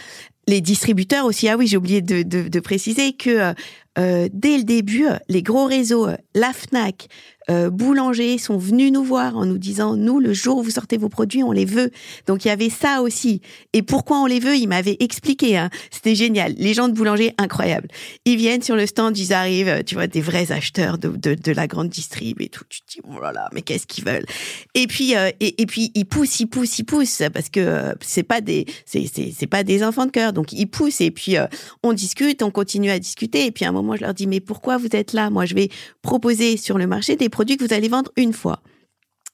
[0.49, 1.49] Les distributeurs aussi.
[1.49, 3.55] Ah oui, j'ai oublié de, de, préciser que
[3.97, 7.09] dès le début, les gros réseaux, la Fnac,
[7.51, 10.97] euh, boulangers sont venus nous voir en nous disant nous le jour où vous sortez
[10.97, 11.91] vos produits on les veut.
[12.27, 13.41] Donc il y avait ça aussi.
[13.73, 14.57] Et pourquoi on les veut?
[14.57, 15.71] Ils m'avaient expliqué hein.
[15.91, 16.55] c'était génial.
[16.57, 17.89] Les gens de boulanger incroyables.
[18.25, 21.67] Ils viennent sur le stand ils arrivent tu vois des vrais acheteurs de, de, la
[21.67, 22.65] grande distrib et tout.
[22.69, 24.27] Tu te dis oh là là mais qu'est-ce qu'ils veulent?
[24.75, 28.23] Et puis euh, et, puis ils poussent ils poussent ils poussent parce que euh, c'est
[28.23, 30.33] pas des c'est c'est pas des enfants de cœur.
[30.33, 31.47] Donc ils poussent et puis euh,
[31.83, 33.47] on discute on continue à discuter.
[33.47, 35.31] Et puis à un moment je leur dis mais pourquoi vous êtes là?
[35.31, 35.69] Moi je vais
[36.03, 38.63] proposer sur le marché des produits que vous allez vendre une fois.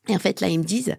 [0.09, 0.95] Et en fait, là, ils me disent,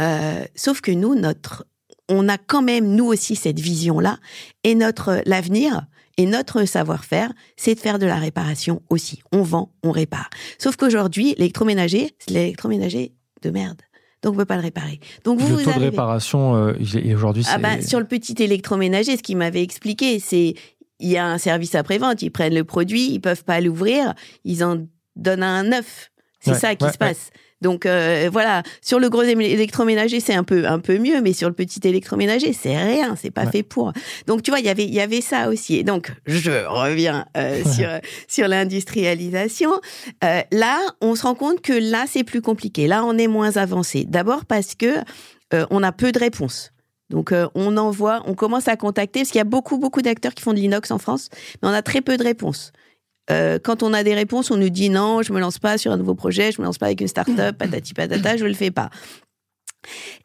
[0.00, 1.66] euh, sauf que nous, notre,
[2.08, 4.18] on a quand même, nous aussi, cette vision-là,
[4.64, 5.86] et notre, l'avenir,
[6.18, 9.22] et notre savoir-faire, c'est de faire de la réparation aussi.
[9.32, 10.28] On vend, on répare.
[10.58, 13.80] Sauf qu'aujourd'hui, l'électroménager, c'est l'électroménager de merde.
[14.22, 15.00] Donc, on peut pas le réparer.
[15.24, 16.74] Donc, vous, le taux de réparation, euh,
[17.14, 20.54] aujourd'hui, ah bah, Sur le petit électroménager, ce qu'il m'avait expliqué, c'est
[21.02, 22.22] il y a un service après-vente.
[22.22, 24.86] Ils prennent le produit, ils peuvent pas l'ouvrir, ils en
[25.16, 26.10] donnent un neuf.
[26.40, 27.30] C'est ça qui se passe.
[27.62, 31.48] Donc euh, voilà, sur le gros électroménager, c'est un peu un peu mieux, mais sur
[31.48, 33.92] le petit électroménager, c'est rien, c'est pas fait pour.
[34.26, 35.76] Donc tu vois, il y avait il y avait ça aussi.
[35.76, 37.88] Et donc je reviens euh, sur
[38.26, 39.70] sur l'industrialisation.
[40.24, 42.88] Euh, là, on se rend compte que là c'est plus compliqué.
[42.88, 44.04] Là, on est moins avancé.
[44.06, 44.96] D'abord parce que
[45.70, 46.71] on a peu de réponses.
[47.12, 50.42] Donc on envoie, on commence à contacter parce qu'il y a beaucoup beaucoup d'acteurs qui
[50.42, 51.28] font de l'inox en France,
[51.62, 52.72] mais on a très peu de réponses.
[53.30, 55.92] Euh, quand on a des réponses, on nous dit non, je me lance pas sur
[55.92, 58.70] un nouveau projet, je me lance pas avec une start-up, patati patata, je le fais
[58.70, 58.90] pas.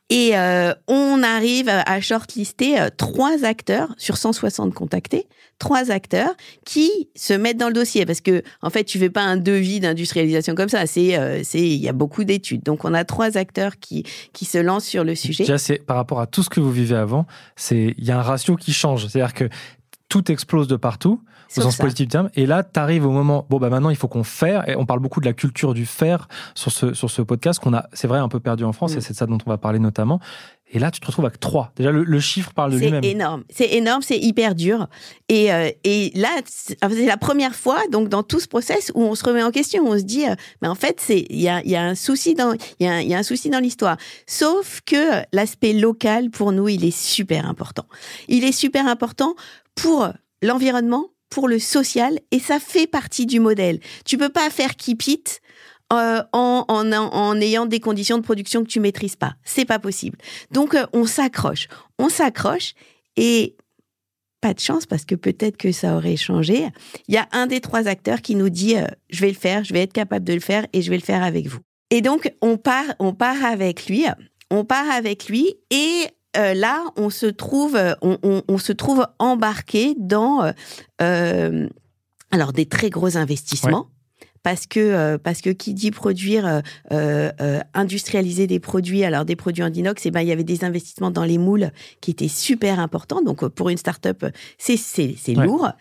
[0.10, 5.28] Et euh, on arrive à shortlister euh, trois acteurs sur 160 contactés,
[5.60, 9.24] trois acteurs qui se mettent dans le dossier parce que en fait tu fais pas
[9.24, 12.64] un devis d'industrialisation comme ça, c'est c'est il y a beaucoup d'études.
[12.64, 15.44] Donc on a trois acteurs qui qui se lancent sur le sujet.
[15.44, 17.26] Déjà c'est par rapport à tout ce que vous vivez avant,
[17.58, 19.50] c'est il y a un ratio qui change, c'est-à-dire que
[20.10, 21.22] tout explose de partout
[21.56, 22.30] au sens positif du terme.
[22.36, 24.68] Et là, tu arrives au moment, bon, bah maintenant, il faut qu'on faire.
[24.70, 27.74] Et on parle beaucoup de la culture du faire sur ce, sur ce podcast qu'on
[27.74, 28.96] a, c'est vrai, un peu perdu en France.
[28.96, 28.98] Mm.
[28.98, 30.20] Et c'est de ça dont on va parler notamment.
[30.70, 31.72] Et là, tu te retrouves avec trois.
[31.78, 33.02] Déjà, le, chiffre parle de lui-même.
[33.02, 33.44] C'est énorme.
[33.50, 34.88] C'est énorme, c'est hyper dur.
[35.30, 39.16] Et, euh, et là, c'est la première fois, donc, dans tout ce process où on
[39.16, 39.86] se remet en question.
[39.88, 42.34] On se dit, euh, mais en fait, c'est, il y a, y a un souci
[42.34, 43.96] dans, il y a, y a un souci dans l'histoire.
[44.26, 47.86] Sauf que l'aspect local, pour nous, il est super important.
[48.28, 49.36] Il est super important
[49.78, 50.10] pour
[50.42, 53.80] l'environnement, pour le social, et ça fait partie du modèle.
[54.06, 55.42] Tu peux pas faire keep it
[55.94, 59.36] euh, en, en, en, ayant des conditions de production que tu maîtrises pas.
[59.44, 60.18] C'est pas possible.
[60.52, 62.74] Donc euh, on s'accroche, on s'accroche
[63.16, 63.56] et
[64.42, 66.68] pas de chance parce que peut-être que ça aurait changé.
[67.08, 69.64] Il y a un des trois acteurs qui nous dit euh, je vais le faire,
[69.64, 71.60] je vais être capable de le faire et je vais le faire avec vous.
[71.90, 74.06] Et donc on part, on part avec lui,
[74.52, 79.96] on part avec lui et euh, là, on se trouve, euh, on, se trouve embarqué
[79.98, 80.52] dans
[81.02, 81.68] euh,
[82.54, 83.90] des très gros investissements
[84.44, 86.62] parce que euh, parce que qui dit produire euh,
[87.42, 90.44] euh, industrialiser des produits alors des produits en inox et eh ben il y avait
[90.44, 91.72] des investissements dans les moules
[92.02, 93.22] qui étaient super importants.
[93.22, 94.26] Donc pour une start-up
[94.58, 95.72] c'est c'est c'est lourd.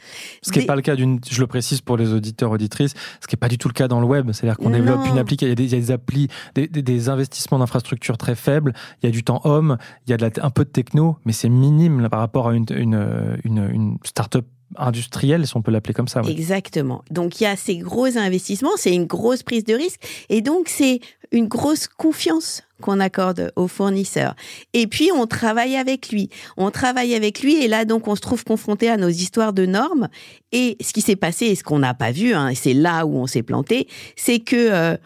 [0.42, 3.26] Ce qui n'est pas le cas d'une je le précise pour les auditeurs auditrices ce
[3.26, 4.30] qui n'est pas du tout le cas dans le web.
[4.32, 6.66] C'est-à-dire qu'on développe une appli il y a des, il y a des applis des,
[6.68, 8.72] des, investissements d'infrastructures très faibles.
[9.02, 11.18] Il y a du temps homme il y a de la, un peu de techno
[11.24, 14.46] mais c'est minime là, par rapport à une une, une, une start-up
[14.78, 16.22] industriel, si on peut l'appeler comme ça.
[16.28, 17.02] Exactement.
[17.10, 20.68] Donc il y a ces gros investissements, c'est une grosse prise de risque, et donc
[20.68, 21.00] c'est
[21.32, 24.34] une grosse confiance qu'on accorde au fournisseur.
[24.72, 28.20] Et puis on travaille avec lui, on travaille avec lui, et là donc on se
[28.20, 30.08] trouve confronté à nos histoires de normes.
[30.52, 33.06] Et ce qui s'est passé, et ce qu'on n'a pas vu, hein, et c'est là
[33.06, 34.96] où on s'est planté, c'est que euh,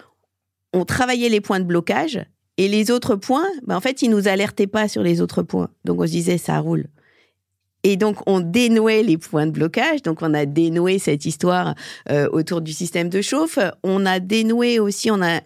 [0.72, 2.20] on travaillait les points de blocage.
[2.56, 5.70] Et les autres points, ben en fait, ils nous alertaient pas sur les autres points.
[5.86, 6.88] Donc on se disait, ça roule.
[7.82, 10.02] Et donc, on dénouait les points de blocage.
[10.02, 11.74] Donc, on a dénoué cette histoire
[12.10, 13.58] euh, autour du système de chauffe.
[13.82, 15.40] On a dénoué aussi, on a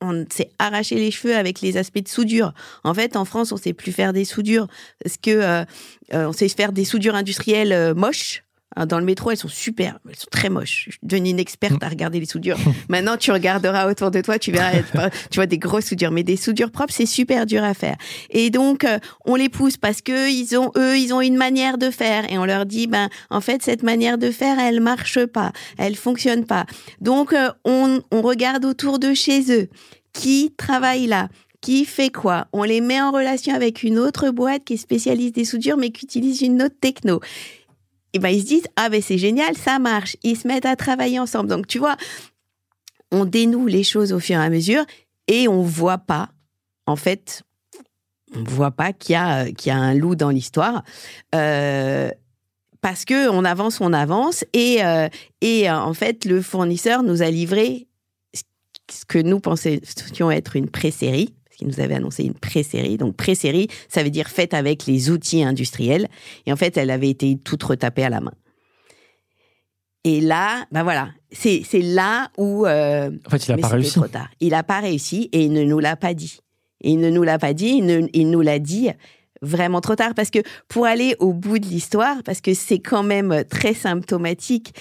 [0.00, 2.52] on s'est arraché les cheveux avec les aspects de soudure.
[2.82, 4.66] En fait, en France, on sait plus faire des soudures
[5.02, 5.64] parce que euh,
[6.12, 8.43] euh, on sait faire des soudures industrielles moches Hein,
[8.86, 10.84] dans le métro, elles sont super, elles sont très moches.
[10.86, 12.58] Je suis devenue une experte à regarder les soudures.
[12.88, 14.72] Maintenant, tu regarderas autour de toi, tu verras,
[15.30, 17.96] tu vois des grosses soudures, mais des soudures propres, c'est super dur à faire.
[18.30, 21.78] Et donc, euh, on les pousse parce que ils ont, eux, ils ont une manière
[21.78, 25.24] de faire, et on leur dit, ben, en fait, cette manière de faire, elle marche
[25.26, 26.66] pas, elle fonctionne pas.
[27.00, 29.68] Donc, euh, on, on regarde autour de chez eux
[30.12, 31.28] qui travaille là,
[31.60, 32.46] qui fait quoi?
[32.52, 35.90] On les met en relation avec une autre boîte qui est spécialiste des soudures mais
[35.90, 37.20] qui utilise une autre techno
[38.18, 40.16] ben ils se disent ah ben c'est génial, ça marche.
[40.22, 41.48] Ils se mettent à travailler ensemble.
[41.48, 41.96] Donc tu vois,
[43.10, 44.84] on dénoue les choses au fur et à mesure
[45.28, 46.30] et on voit pas,
[46.86, 47.42] en fait,
[48.34, 50.82] on voit pas qu'il y a qu'il y a un loup dans l'histoire.
[51.34, 52.10] Euh,
[52.84, 55.08] parce que on avance, on avance, et, euh,
[55.40, 57.88] et euh, en fait, le fournisseur nous a livré
[58.90, 62.96] ce que nous pensions être une pré-série, qui nous avait annoncé une pré-série.
[62.96, 66.08] Donc pré-série, ça veut dire faite avec les outils industriels.
[66.46, 68.32] Et en fait, elle avait été toute retapée à la main.
[70.04, 72.66] Et là, ben voilà, c'est là où.
[72.66, 73.94] Euh, en fait, il n'a pas réussi.
[73.94, 74.28] Trop tard.
[74.40, 76.40] Il n'a pas réussi et il ne nous l'a pas dit.
[76.82, 78.90] il ne nous l'a pas dit, il, il nous l'a dit
[79.42, 83.02] vraiment trop tard parce que pour aller au bout de l'histoire, parce que c'est quand
[83.02, 84.74] même très symptomatique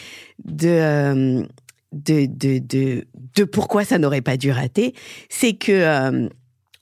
[0.44, 1.44] de, euh,
[1.92, 3.06] de, de, de,
[3.36, 4.94] de, pourquoi ça n'aurait pas dû rater,
[5.30, 6.30] c'est que euh,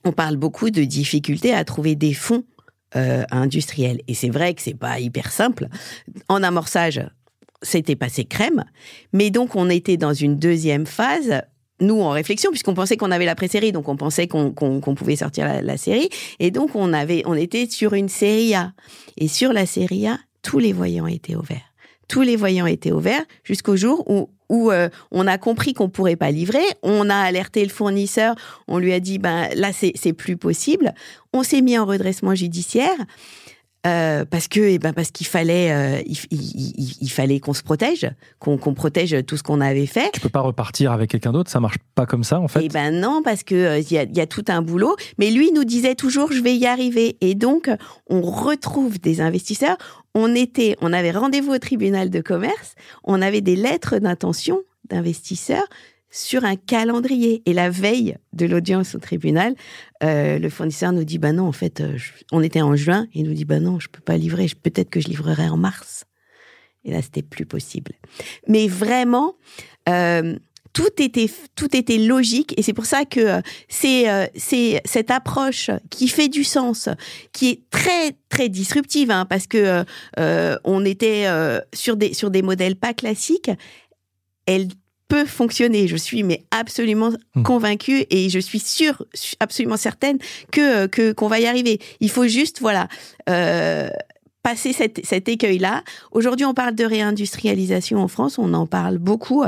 [0.04, 2.44] on parle beaucoup de difficultés à trouver des fonds
[2.96, 4.00] euh, industriels.
[4.08, 5.68] Et c'est vrai que c'est pas hyper simple.
[6.28, 7.00] En amorçage,
[7.62, 8.64] c'était passé crème.
[9.12, 11.42] Mais donc, on était dans une deuxième phase
[11.80, 14.52] nous en réflexion puisqu'on pensait qu'on avait la pré-série donc on pensait qu'on
[14.94, 18.72] pouvait sortir la, série et donc on avait on était sur une série A
[19.16, 21.72] et sur la série A tous les voyants étaient ouverts
[22.08, 24.70] tous les voyants étaient ouverts jusqu'au jour où où
[25.10, 26.62] on a compris qu'on pourrait pas livrer.
[26.82, 28.36] On a alerté le fournisseur.
[28.68, 30.94] On lui a dit, ben là, c'est plus possible.
[31.32, 32.96] On s'est mis en redressement judiciaire.
[33.84, 37.64] Euh, parce que eh ben parce qu'il fallait euh, il, il, il, fallait qu'on se
[37.64, 40.08] protège, qu'on protège tout ce qu'on avait fait.
[40.12, 42.60] Tu peux pas repartir avec quelqu'un d'autre, ça marche pas comme ça en fait.
[42.62, 44.94] Eh ben non, parce que euh, il y, a, y, a, tout un boulot.
[45.18, 47.16] Mais lui nous disait toujours je vais y arriver.
[47.20, 47.68] Et donc
[48.08, 49.76] on retrouve des investisseurs.
[50.14, 52.76] On était, on avait rendez-vous au tribunal de commerce.
[53.02, 55.66] On avait des lettres d'intention d'investisseurs
[56.12, 57.42] sur un calendrier.
[57.46, 59.54] Et la veille de l'audience au tribunal,
[60.04, 61.98] euh, le fournisseur nous dit bah non, en fait, euh,
[62.30, 65.00] on était en juin, il nous dit bah non, je peux pas livrer, peut-être que
[65.00, 66.04] je livrerai en mars.
[66.84, 67.92] Et là, c'était plus possible.
[68.46, 69.36] Mais vraiment,
[69.88, 70.36] euh,
[70.72, 76.28] tout était tout était logique et c'est pour ça que c'est cette approche qui fait
[76.28, 76.88] du sens,
[77.32, 79.84] qui est très très disruptive, hein, parce que
[80.64, 81.26] on était
[81.74, 83.50] sur des sur des modèles pas classiques.
[84.46, 84.68] Elle
[85.12, 85.88] peut fonctionner.
[85.88, 87.42] Je suis mais absolument hmm.
[87.42, 89.04] convaincue et je suis sûre,
[89.40, 90.18] absolument certaine
[90.50, 91.80] que que qu'on va y arriver.
[92.00, 92.88] Il faut juste voilà.
[93.28, 93.90] Euh,
[94.42, 95.84] passer cet, cet écueil-là.
[96.10, 99.44] Aujourd'hui, on parle de réindustrialisation en France, on en parle beaucoup.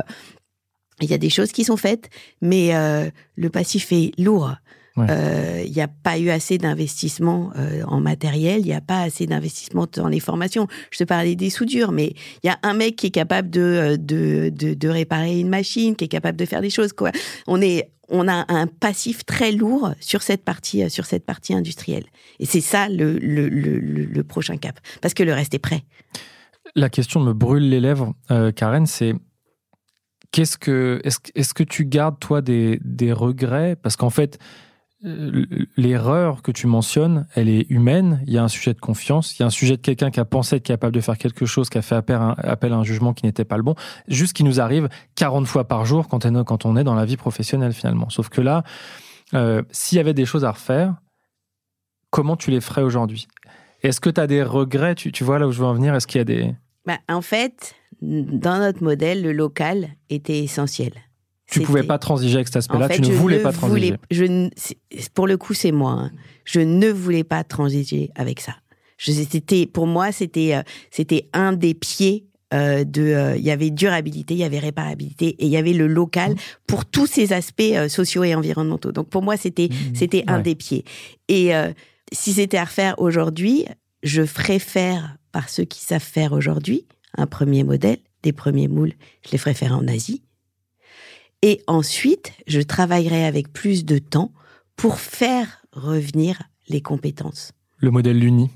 [1.01, 4.55] Il y a des choses qui sont faites, mais euh, le passif est lourd.
[4.99, 9.01] Euh, il n'y a pas eu assez d'investissement euh, en matériel, il n'y a pas
[9.01, 10.69] assez d'investissement dans les formations.
[10.93, 13.61] Je te parlais des soudures, mais il y a un mec qui est capable de,
[13.61, 16.93] euh, de, de, de, réparer une machine, qui est capable de faire des choses.
[16.93, 17.11] Quoi.
[17.49, 22.05] On, est, on a un passif très lourd sur cette partie, sur cette partie industrielle.
[22.39, 25.83] Et c'est ça le, le, le, le, prochain cap, parce que le reste est prêt.
[26.77, 28.15] La question me brûle les lèvres,
[28.57, 29.15] Karen, c'est
[30.31, 33.77] qu'est-ce que est-ce, est-ce que tu gardes toi des, des regrets?
[33.77, 34.43] Parce qu'en fait, euh,
[35.77, 38.23] l'erreur que tu mentionnes, elle est humaine.
[38.27, 39.39] Il y a un sujet de confiance.
[39.39, 41.45] Il y a un sujet de quelqu'un qui a pensé être capable de faire quelque
[41.45, 43.75] chose, qui a fait appel à un, jugement qui n'était pas le bon.
[44.09, 46.25] Juste qui nous arrive 40 fois par jour quand,
[46.65, 48.09] on est dans la vie professionnelle finalement.
[48.09, 48.65] Sauf que là,
[49.35, 50.95] euh, s'il y avait des choses à refaire,
[52.11, 53.27] comment tu les ferais aujourd'hui?
[53.83, 54.95] Est-ce que tu as des regrets?
[54.95, 56.55] Tu, vois là où je veux en venir Est-ce qu'il y a des...
[56.87, 60.93] Bah, en fait, dans notre modèle, le local était essentiel.
[61.51, 63.95] Tu pouvais pas transiger avec cet aspect-là, tu ne voulais pas transiger.
[64.11, 64.51] je,
[65.15, 65.93] pour le coup, c'est moi.
[65.93, 66.11] Hein.
[66.45, 68.55] Je ne voulais pas transiger avec ça.
[68.99, 73.03] C'était, pour moi, c'était, euh, c'était un des pieds euh, de.
[73.03, 76.33] Euh, il y avait durabilité, il y avait réparabilité et il y avait le local
[76.33, 76.37] mmh.
[76.67, 78.93] pour tous ces aspects sociaux et environnementaux.
[78.93, 79.95] Donc pour moi, c'était, mmh.
[79.95, 80.85] c'était un des pieds.
[81.29, 81.53] Et
[82.13, 83.67] si c'était à refaire aujourd'hui,
[84.03, 88.93] je ferais faire par ceux qui savent faire aujourd'hui un premier modèle, des premiers moules.
[89.27, 90.23] Je les ferais faire en Asie
[91.47, 94.33] et ensuite, je travaillerai avec plus de temps
[94.77, 97.53] pour faire revenir les compétences.
[97.77, 98.49] Le modèle Luni,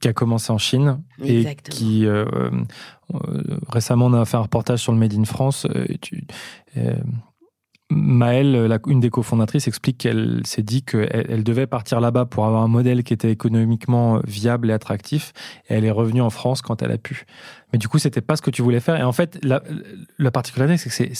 [0.00, 4.80] qui a commencé en Chine et qui euh, euh, récemment on a fait un reportage
[4.80, 5.68] sur le Made in France.
[6.76, 6.96] Euh,
[7.94, 12.62] Maëlle, une des cofondatrices, explique qu'elle s'est dit qu'elle elle devait partir là-bas pour avoir
[12.62, 15.32] un modèle qui était économiquement viable et attractif.
[15.68, 17.26] Et elle est revenue en France quand elle a pu.
[17.72, 18.96] Mais du coup, c'était pas ce que tu voulais faire.
[18.96, 19.62] Et en fait, la,
[20.18, 21.16] la particularité, c'est que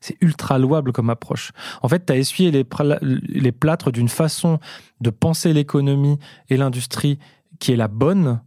[0.00, 1.52] c'est ultra louable comme approche.
[1.82, 2.64] En fait, tu as essuyé les,
[3.28, 4.58] les plâtres d'une façon
[5.00, 7.18] de penser l'économie et l'industrie
[7.58, 8.40] qui est la bonne,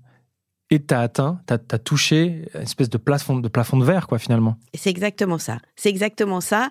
[0.72, 4.08] et tu as atteint, tu as, touché une espèce de plafond, de plafond de verre,
[4.08, 4.58] quoi, finalement.
[4.74, 5.60] C'est exactement ça.
[5.76, 6.70] C'est exactement ça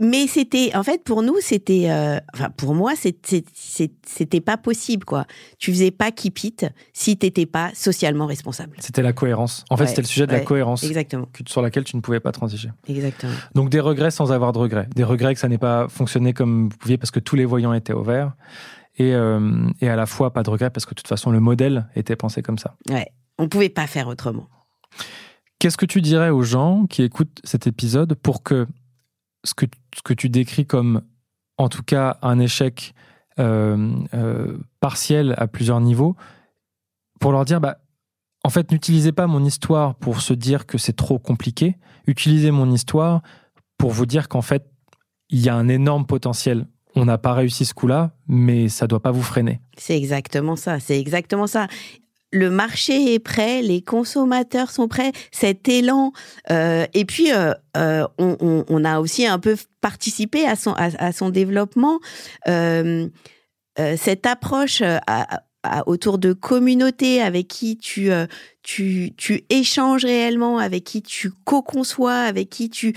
[0.00, 5.26] mais c'était en fait pour nous c'était euh, enfin pour moi c'était pas possible quoi.
[5.58, 8.76] Tu faisais pas keep it si t'étais pas socialement responsable.
[8.80, 9.64] C'était la cohérence.
[9.68, 11.28] En fait c'était le sujet de la cohérence exactement.
[11.46, 12.70] sur laquelle tu ne pouvais pas transiger.
[12.88, 13.34] Exactement.
[13.54, 14.88] Donc des regrets sans avoir de regrets.
[14.96, 17.74] Des regrets que ça n'ait pas fonctionné comme vous pouviez parce que tous les voyants
[17.74, 18.32] étaient au vert.
[18.96, 21.40] Et, euh, et à la fois pas de regrets parce que de toute façon le
[21.40, 22.74] modèle était pensé comme ça.
[22.88, 23.06] Ouais.
[23.38, 24.48] On pouvait pas faire autrement.
[25.58, 28.66] Qu'est-ce que tu dirais aux gens qui écoutent cet épisode pour que
[29.44, 31.02] ce que, ce que tu décris comme,
[31.58, 32.94] en tout cas, un échec
[33.38, 36.16] euh, euh, partiel à plusieurs niveaux,
[37.20, 37.78] pour leur dire, bah,
[38.44, 41.76] en fait, n'utilisez pas mon histoire pour se dire que c'est trop compliqué,
[42.06, 43.22] utilisez mon histoire
[43.76, 44.64] pour vous dire qu'en fait,
[45.28, 46.66] il y a un énorme potentiel.
[46.96, 49.60] On n'a pas réussi ce coup-là, mais ça ne doit pas vous freiner.
[49.76, 51.68] C'est exactement ça, c'est exactement ça
[52.32, 56.12] le marché est prêt, les consommateurs sont prêts, cet élan.
[56.50, 61.98] Euh, et puis, euh, euh, on, a aussi un peu participé à son, développement.
[62.46, 64.82] cette approche
[65.86, 68.10] autour de communautés avec qui tu,
[68.62, 72.94] tu échanges réellement, avec qui tu co-conçois, avec qui tu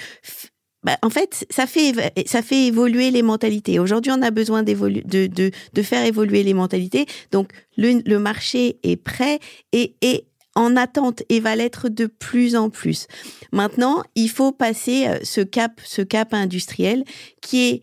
[0.84, 1.94] bah, en fait, ça fait,
[2.26, 3.80] ça fait évoluer les mentalités.
[3.80, 5.28] Aujourd'hui, on a besoin de, de,
[5.74, 7.06] de, faire évoluer les mentalités.
[7.32, 9.40] Donc, le, le marché est prêt
[9.72, 10.26] et, et
[10.56, 13.08] en attente et va l'être de plus en plus.
[13.52, 17.04] Maintenant, il faut passer euh, ce cap, ce cap industriel
[17.42, 17.82] qui est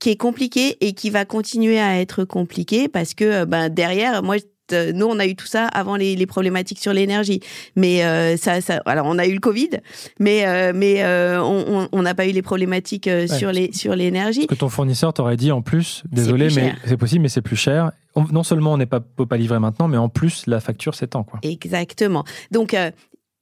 [0.00, 4.22] qui est compliqué et qui va continuer à être compliqué parce que euh, ben derrière
[4.22, 4.36] moi
[4.72, 7.40] nous, on a eu tout ça avant les, les problématiques sur l'énergie.
[7.76, 9.70] Mais euh, ça, ça, alors on a eu le Covid,
[10.18, 13.28] mais euh, mais euh, on n'a pas eu les problématiques euh, Ouais.
[13.38, 14.46] sur les sur l'énergie.
[14.46, 17.56] Que ton fournisseur t'aurait dit en plus, désolé, plus mais c'est possible, mais c'est plus
[17.56, 17.92] cher.
[18.14, 20.94] On- non seulement on n'est pas, peut pas livrer maintenant, mais en plus la facture
[20.94, 21.24] s'étend.
[21.24, 21.40] Quoi.
[21.42, 22.24] Exactement.
[22.50, 22.90] Donc euh,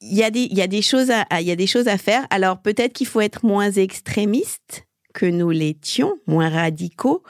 [0.01, 1.89] il y a des il y a des choses à- il y a des choses
[1.89, 2.27] à faire.
[2.31, 7.23] Alors peut-être qu'il faut être moins extrémiste que nous l'étions, moins radicaux.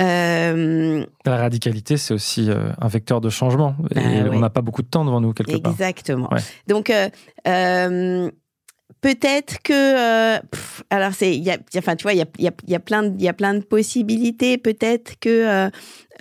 [0.00, 3.76] Euh, La radicalité, c'est aussi euh, un vecteur de changement.
[3.90, 5.72] Et Bah on n'a pas beaucoup de temps devant nous, quelque part.
[5.72, 6.28] Exactement.
[6.32, 6.40] Ouais.
[6.66, 7.08] Donc, euh,
[7.46, 8.30] euh,
[9.02, 12.26] peut-être que, euh, pff, alors c'est, il y a, enfin, tu vois, il y a,
[12.38, 14.56] il y a, il y a plein, de, il y a plein de possibilités.
[14.56, 15.70] Peut-être que euh,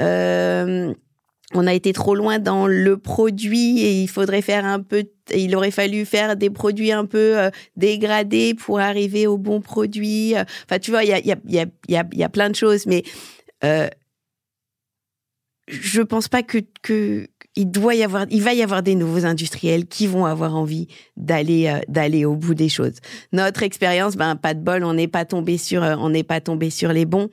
[0.01, 0.93] euh,
[1.53, 5.03] on a été trop loin dans le produit et il faudrait faire un peu,
[5.35, 10.33] il aurait fallu faire des produits un peu euh, dégradés pour arriver au bon produit.
[10.65, 12.05] Enfin, tu vois, il y a, il y a, il y a, il y a,
[12.13, 13.03] il y a plein de choses, mais
[13.63, 13.87] euh,
[15.67, 16.59] je pense pas que,
[17.57, 20.87] il doit y avoir, il va y avoir des nouveaux industriels qui vont avoir envie
[21.17, 22.95] d'aller euh, d'aller au bout des choses.
[23.33, 26.39] Notre expérience, ben pas de bol, on n'est pas tombé sur, euh, on n'est pas
[26.39, 27.29] tombé sur les bons.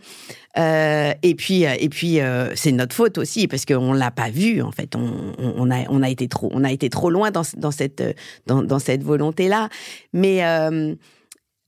[0.59, 2.19] Euh, et puis et puis
[2.57, 4.97] c'est notre faute aussi parce qu'on l'a pas vu en fait.
[4.97, 8.03] On, a on a été trop on a été trop loin dans cette
[8.47, 9.69] dans cette volonté là.
[10.13, 10.43] Mais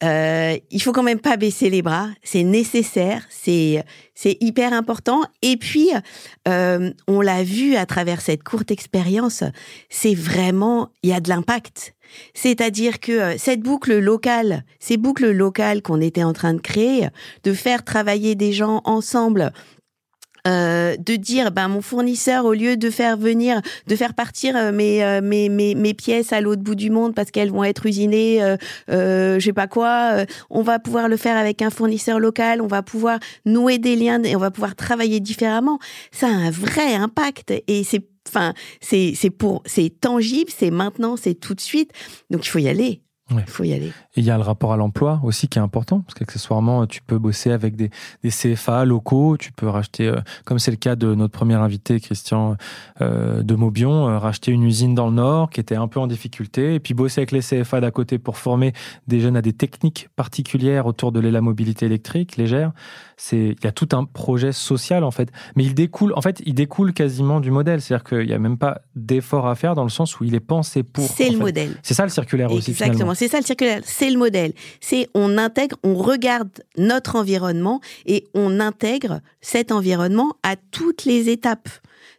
[0.02, 2.08] euh, il faut quand même pas baisser les bras.
[2.22, 3.84] C'est nécessaire, c'est
[4.14, 5.22] c'est hyper important.
[5.42, 5.90] Et puis,
[6.48, 9.44] euh, on l'a vu à travers cette courte expérience,
[9.88, 11.94] c'est vraiment il y a de l'impact.
[12.34, 17.08] C'est-à-dire que euh, cette boucle locale, ces boucles locales qu'on était en train de créer,
[17.44, 19.52] de faire travailler des gens ensemble.
[20.46, 24.72] Euh, de dire ben mon fournisseur au lieu de faire venir de faire partir euh,
[24.72, 27.86] mes, euh, mes mes mes pièces à l'autre bout du monde parce qu'elles vont être
[27.86, 28.56] usinées euh,
[28.90, 32.60] euh, je sais pas quoi euh, on va pouvoir le faire avec un fournisseur local
[32.60, 35.78] on va pouvoir nouer des liens et on va pouvoir travailler différemment.
[36.12, 41.16] Ça a un vrai impact et c'est enfin c'est c'est pour c'est tangible c'est maintenant
[41.16, 41.92] c'est tout de suite.
[42.30, 43.42] Donc il faut y aller Ouais.
[43.46, 45.62] il faut y aller Et il y a le rapport à l'emploi aussi qui est
[45.62, 47.90] important, parce qu'accessoirement, tu peux bosser avec des,
[48.22, 52.00] des CFA locaux, tu peux racheter, euh, comme c'est le cas de notre premier invité,
[52.00, 52.56] Christian
[53.00, 56.06] euh, de Maubion, euh, racheter une usine dans le Nord qui était un peu en
[56.06, 58.72] difficulté, et puis bosser avec les CFA d'à côté pour former
[59.06, 62.72] des jeunes à des techniques particulières autour de la mobilité électrique légère.
[63.16, 66.42] C'est, il y a tout un projet social en fait, mais il découle, en fait,
[66.46, 69.84] il découle quasiment du modèle, c'est-à-dire qu'il n'y a même pas d'effort à faire dans
[69.84, 71.04] le sens où il est pensé pour.
[71.04, 71.36] c'est le fait.
[71.36, 73.14] modèle C'est ça le circulaire aussi finalement.
[73.20, 74.54] C'est ça le circulaire, c'est le modèle.
[74.80, 76.48] C'est on intègre, on regarde
[76.78, 81.68] notre environnement et on intègre cet environnement à toutes les étapes.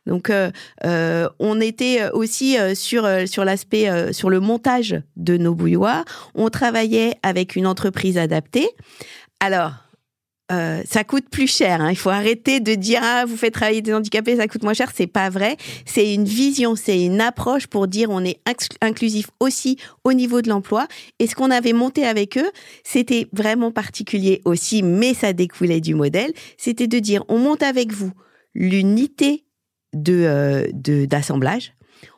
[0.05, 0.51] Donc, euh,
[0.85, 6.05] euh, on était aussi euh, sur sur l'aspect sur le montage de nos bouilloires.
[6.35, 8.69] On travaillait avec une entreprise adaptée.
[9.39, 9.71] Alors.
[10.51, 11.81] Euh, ça coûte plus cher.
[11.81, 11.89] hein.
[11.91, 14.91] Il faut arrêter de dire ah vous faites travailler des handicapés, ça coûte moins cher.
[14.93, 15.57] C'est pas vrai.
[15.85, 18.39] C'est une vision, c'est une approche pour dire on est
[18.81, 20.87] inclusif aussi au niveau de l'emploi.
[21.19, 22.51] Et ce qu'on avait monté avec eux,
[22.83, 26.33] c'était vraiment particulier aussi, mais ça découlait du modèle.
[26.57, 28.11] C'était de dire on monte avec vous
[28.53, 29.45] l'unité
[29.93, 30.67] de euh,
[31.05, 31.73] d'assemblage.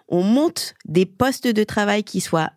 [0.08, 2.52] On monte des postes de travail qui soient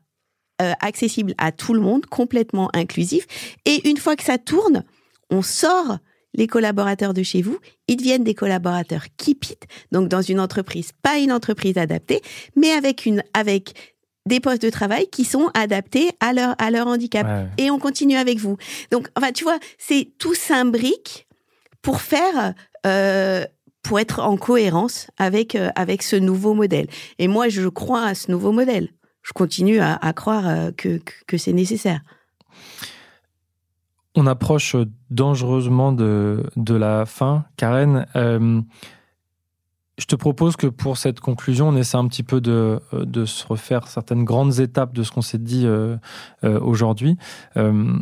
[0.63, 3.27] euh, accessibles à tout le monde, complètement inclusifs.
[3.67, 4.85] Et une fois que ça tourne,
[5.31, 5.99] on sort
[6.35, 7.59] les collaborateurs de chez vous,
[7.89, 12.21] ils deviennent des collaborateurs keep it, donc dans une entreprise, pas une entreprise adaptée,
[12.55, 13.75] mais avec une avec
[14.27, 17.27] des postes de travail qui sont adaptés à leur à leur handicap.
[17.27, 17.65] Ouais.
[17.65, 18.57] Et on continue avec vous.
[18.91, 21.27] Donc, enfin, tu vois, c'est tout s'imbrique
[21.81, 22.55] pour faire
[22.87, 23.45] euh,
[23.83, 26.89] pour être en cohérence avec euh, avec ce nouveau modèle.
[27.19, 28.89] Et moi, je crois à ce nouveau modèle.
[29.23, 32.01] Je continue à, à croire euh, que, que, que c'est nécessaire.
[34.19, 34.75] On approche
[35.11, 37.45] dangereusement de, de la fin.
[37.59, 38.63] Karen, euh,
[39.99, 43.47] je te propose que pour cette conclusion, on essaie un petit peu de, de se
[43.47, 45.97] refaire certaines grandes étapes de ce qu'on s'est dit euh,
[46.45, 47.19] euh, aujourd'hui.
[47.59, 47.93] Euh,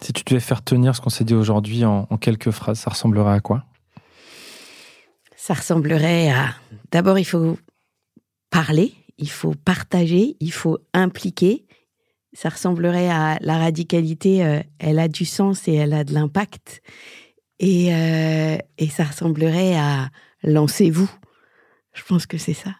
[0.00, 2.90] si tu devais faire tenir ce qu'on s'est dit aujourd'hui en, en quelques phrases, ça
[2.90, 3.64] ressemblerait à quoi?
[5.34, 6.54] Ça ressemblerait à...
[6.92, 7.56] D'abord, il faut
[8.50, 11.64] parler, il faut partager, il faut impliquer.
[12.32, 16.82] Ça ressemblerait à la radicalité, euh, elle a du sens et elle a de l'impact.
[17.58, 20.10] Et, euh, et ça ressemblerait à
[20.42, 21.10] lancez-vous.
[21.94, 22.70] Je pense que c'est ça.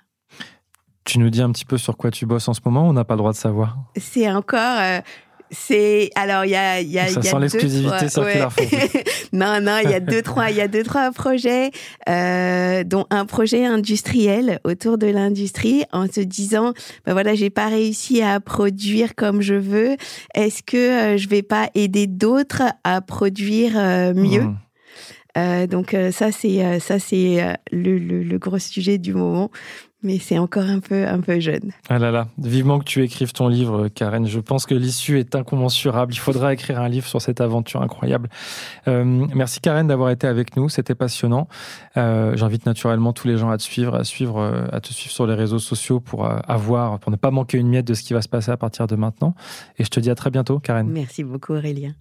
[1.04, 3.04] Tu nous dis un petit peu sur quoi tu bosses en ce moment On n'a
[3.04, 3.78] pas le droit de savoir.
[3.96, 4.78] C'est encore...
[4.78, 5.00] euh,
[5.50, 8.42] c'est alors il y a il y a ça y a sent l'exclusivité ouais.
[9.32, 11.70] Non non il y a deux trois il y a deux trois projets
[12.08, 16.72] euh, dont un projet industriel autour de l'industrie en se disant
[17.06, 19.96] ben voilà j'ai pas réussi à produire comme je veux
[20.34, 24.42] est-ce que euh, je vais pas aider d'autres à produire euh, mieux?
[24.42, 24.56] Mmh.
[25.36, 29.14] Euh, donc euh, ça c'est euh, ça c'est euh, le, le, le gros sujet du
[29.14, 29.50] moment
[30.02, 33.32] mais c'est encore un peu un peu jeune Ah là là, vivement que tu écrives
[33.32, 34.26] ton livre, Karen.
[34.26, 36.12] Je pense que l'issue est incommensurable.
[36.12, 38.28] Il faudra écrire un livre sur cette aventure incroyable.
[38.86, 41.48] Euh, merci Karen d'avoir été avec nous, c'était passionnant.
[41.96, 45.12] Euh, J'invite naturellement tous les gens à te suivre, à suivre, euh, à te suivre
[45.12, 48.12] sur les réseaux sociaux pour avoir, pour ne pas manquer une miette de ce qui
[48.12, 49.34] va se passer à partir de maintenant.
[49.78, 50.88] Et je te dis à très bientôt, Karen.
[50.88, 51.94] merci beaucoup Aurélien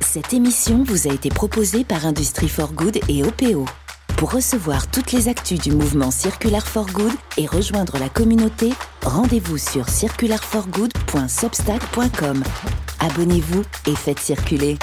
[0.00, 3.66] Cette émission vous a été proposée par Industrie for Good et OPO.
[4.16, 8.72] Pour recevoir toutes les actus du mouvement Circular for Good et rejoindre la communauté,
[9.04, 12.42] rendez-vous sur circularforgood.substack.com.
[13.00, 14.78] Abonnez-vous et faites circuler.